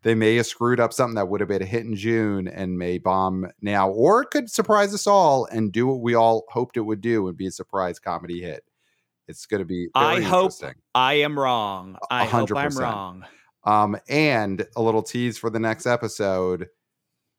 [0.03, 2.77] they may have screwed up something that would have been a hit in June and
[2.77, 6.77] may bomb now, or it could surprise us all and do what we all hoped
[6.77, 8.63] it would do and be a surprise comedy hit.
[9.27, 9.89] It's going to be.
[9.93, 10.51] I hope.
[10.95, 11.97] I am wrong.
[12.09, 12.79] I hope I'm 100%.
[12.79, 13.25] wrong.
[13.63, 16.67] Um, and a little tease for the next episode.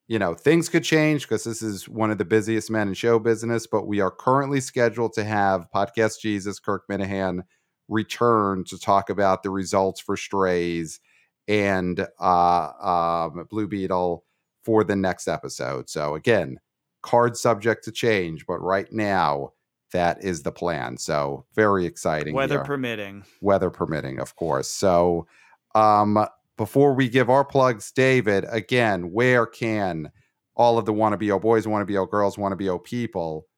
[0.06, 3.18] You know, things could change because this is one of the busiest men in show
[3.18, 7.42] business, but we are currently scheduled to have Podcast Jesus, Kirk Minihane,
[7.88, 11.00] return to talk about the results for Strays
[11.48, 14.24] and uh, um, Blue Beetle
[14.62, 15.88] for the next episode.
[15.88, 16.58] So, again,
[17.02, 19.52] card subject to change, but right now,
[19.92, 20.96] that is the plan.
[20.96, 22.34] So, very exciting.
[22.34, 23.24] Weather here permitting.
[23.40, 24.68] weather permitting, of course.
[24.68, 25.26] So,
[25.74, 30.10] um, before we give our plugs, David, again, where can
[30.54, 33.48] all of the wannabe O boys, wannabe O girls, wannabe O people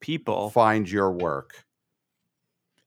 [0.00, 0.50] People.
[0.50, 1.65] find your work?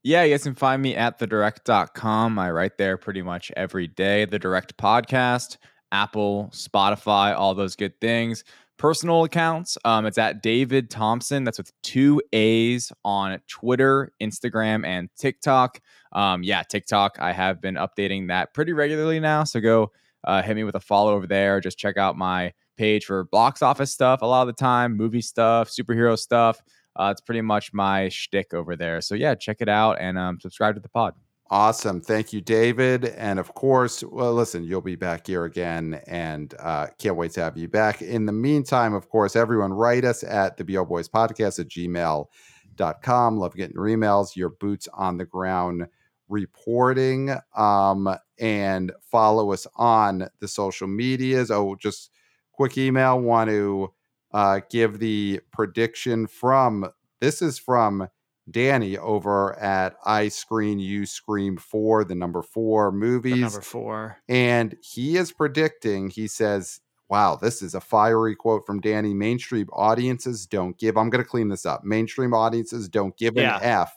[0.09, 2.39] Yeah, you guys can find me at thedirect.com.
[2.39, 4.25] I write there pretty much every day.
[4.25, 5.57] The Direct Podcast,
[5.91, 8.43] Apple, Spotify, all those good things.
[8.79, 11.43] Personal accounts, um, it's at David Thompson.
[11.43, 15.79] That's with two A's on Twitter, Instagram, and TikTok.
[16.11, 19.43] Um, yeah, TikTok, I have been updating that pretty regularly now.
[19.43, 19.91] So go
[20.23, 21.61] uh, hit me with a follow over there.
[21.61, 25.21] Just check out my page for box office stuff a lot of the time, movie
[25.21, 26.63] stuff, superhero stuff.
[26.99, 28.99] Uh, it's pretty much my shtick over there.
[28.99, 31.13] So yeah, check it out and um, subscribe to the pod.
[31.51, 31.99] Awesome.
[31.99, 33.05] Thank you, David.
[33.05, 37.41] And of course, well, listen, you'll be back here again and uh, can't wait to
[37.41, 38.03] have you back.
[38.03, 43.37] In the meantime, of course, everyone write us at the BO Boys Podcast at gmail.com.
[43.37, 45.87] Love getting your emails, your boots on the ground
[46.27, 51.49] reporting, um, and follow us on the social medias.
[51.49, 52.11] Oh, just
[52.51, 53.19] quick email.
[53.19, 53.91] Want to
[54.33, 56.89] uh, give the prediction from
[57.21, 58.07] this is from
[58.49, 63.39] Danny over at I Screen You Scream 4, the number four for movies.
[63.41, 64.17] number four.
[64.27, 66.79] And he is predicting, he says,
[67.09, 69.15] Wow, this is a fiery quote from Danny.
[69.15, 71.83] Mainstream audiences don't give, I'm going to clean this up.
[71.83, 73.59] Mainstream audiences don't give an Yeah.
[73.61, 73.91] F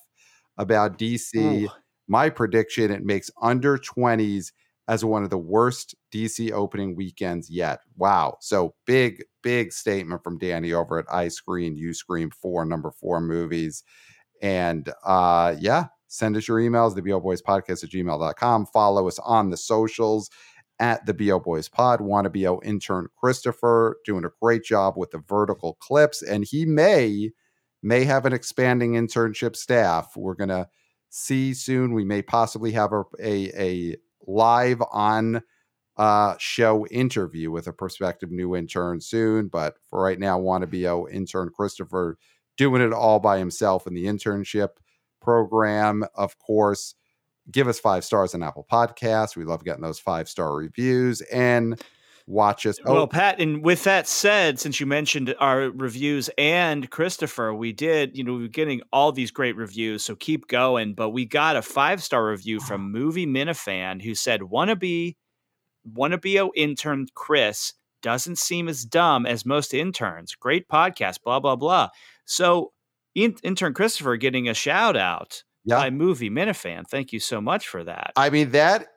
[0.57, 1.37] about DC.
[1.37, 1.69] Ooh.
[2.09, 4.53] My prediction, it makes under 20s
[4.89, 7.81] as one of the worst DC opening weekends yet.
[7.97, 8.39] Wow.
[8.41, 13.21] So big, big statement from Danny over at I Screen, You Scream 4, number four
[13.21, 13.83] movies.
[14.41, 18.67] And uh, yeah, send us your emails, the BO Boys Podcast at gmail.com.
[18.67, 20.31] Follow us on the socials
[20.79, 22.01] at the BO Boys Pod.
[22.01, 26.23] Want to BO intern Christopher doing a great job with the vertical clips.
[26.23, 27.31] And he may,
[27.83, 30.13] may have an expanding internship staff.
[30.17, 30.69] We're gonna
[31.09, 31.93] see soon.
[31.93, 33.97] We may possibly have a a, a
[34.27, 35.43] live on
[35.97, 39.49] uh show interview with a prospective new intern soon.
[39.49, 42.19] But for right now, want to BO intern Christopher
[42.57, 44.71] doing it all by himself in the internship
[45.21, 46.05] program.
[46.15, 46.95] Of course,
[47.51, 49.37] give us five stars on Apple Podcasts.
[49.37, 51.81] We love getting those five star reviews and
[52.27, 52.79] watch us.
[52.85, 57.73] Well, oh, Pat, and with that said, since you mentioned our reviews and Christopher, we
[57.73, 60.95] did, you know, we are getting all these great reviews, so keep going.
[60.95, 65.17] But we got a five star review from Movie Minifan who said, "Wannabe,
[65.91, 67.73] wannabe intern Chris
[68.03, 70.35] doesn't seem as dumb as most interns.
[70.35, 71.89] Great podcast, blah blah blah."
[72.25, 72.73] So,
[73.15, 75.77] in- intern Christopher getting a shout out yeah.
[75.77, 76.87] by Movie Minifan.
[76.89, 78.13] Thank you so much for that.
[78.17, 78.89] I mean, that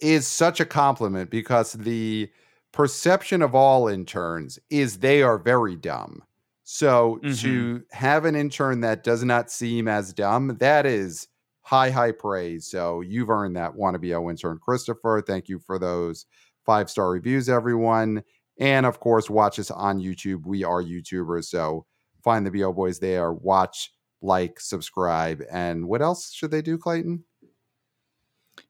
[0.00, 2.30] is such a compliment because the
[2.72, 6.22] perception of all interns is they are very dumb.
[6.64, 7.40] So Mhm.
[7.42, 11.28] to have an intern that does not seem as dumb, that is
[11.64, 12.66] high, high praise.
[12.66, 15.22] So you've earned that Want to wannabe O intern, Christopher.
[15.26, 16.26] Thank you for those
[16.64, 18.22] five star reviews, everyone.
[18.58, 20.46] And of course, watch us on YouTube.
[20.46, 21.46] We are YouTubers.
[21.46, 21.86] So
[22.22, 23.92] find the BO Boys there, watch,
[24.22, 25.42] like, subscribe.
[25.50, 27.24] And what else should they do, Clayton?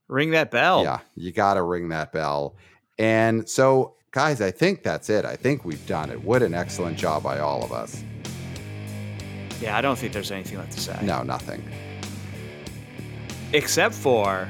[0.09, 0.83] Ring that bell.
[0.85, 2.57] Yeah, you got to ring that bell.
[2.99, 5.25] And so, guys, I think that's it.
[5.25, 6.23] I think we've done it.
[6.23, 8.05] What an excellent job by all of us.
[9.61, 10.99] Yeah, I don't think there's anything left to say.
[11.03, 11.65] No, nothing.
[13.55, 14.49] Except for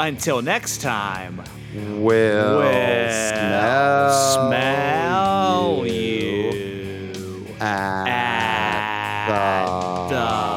[0.00, 1.42] until next time,
[1.74, 9.28] Will we'll smell, smell you you at, at
[10.08, 10.55] the, the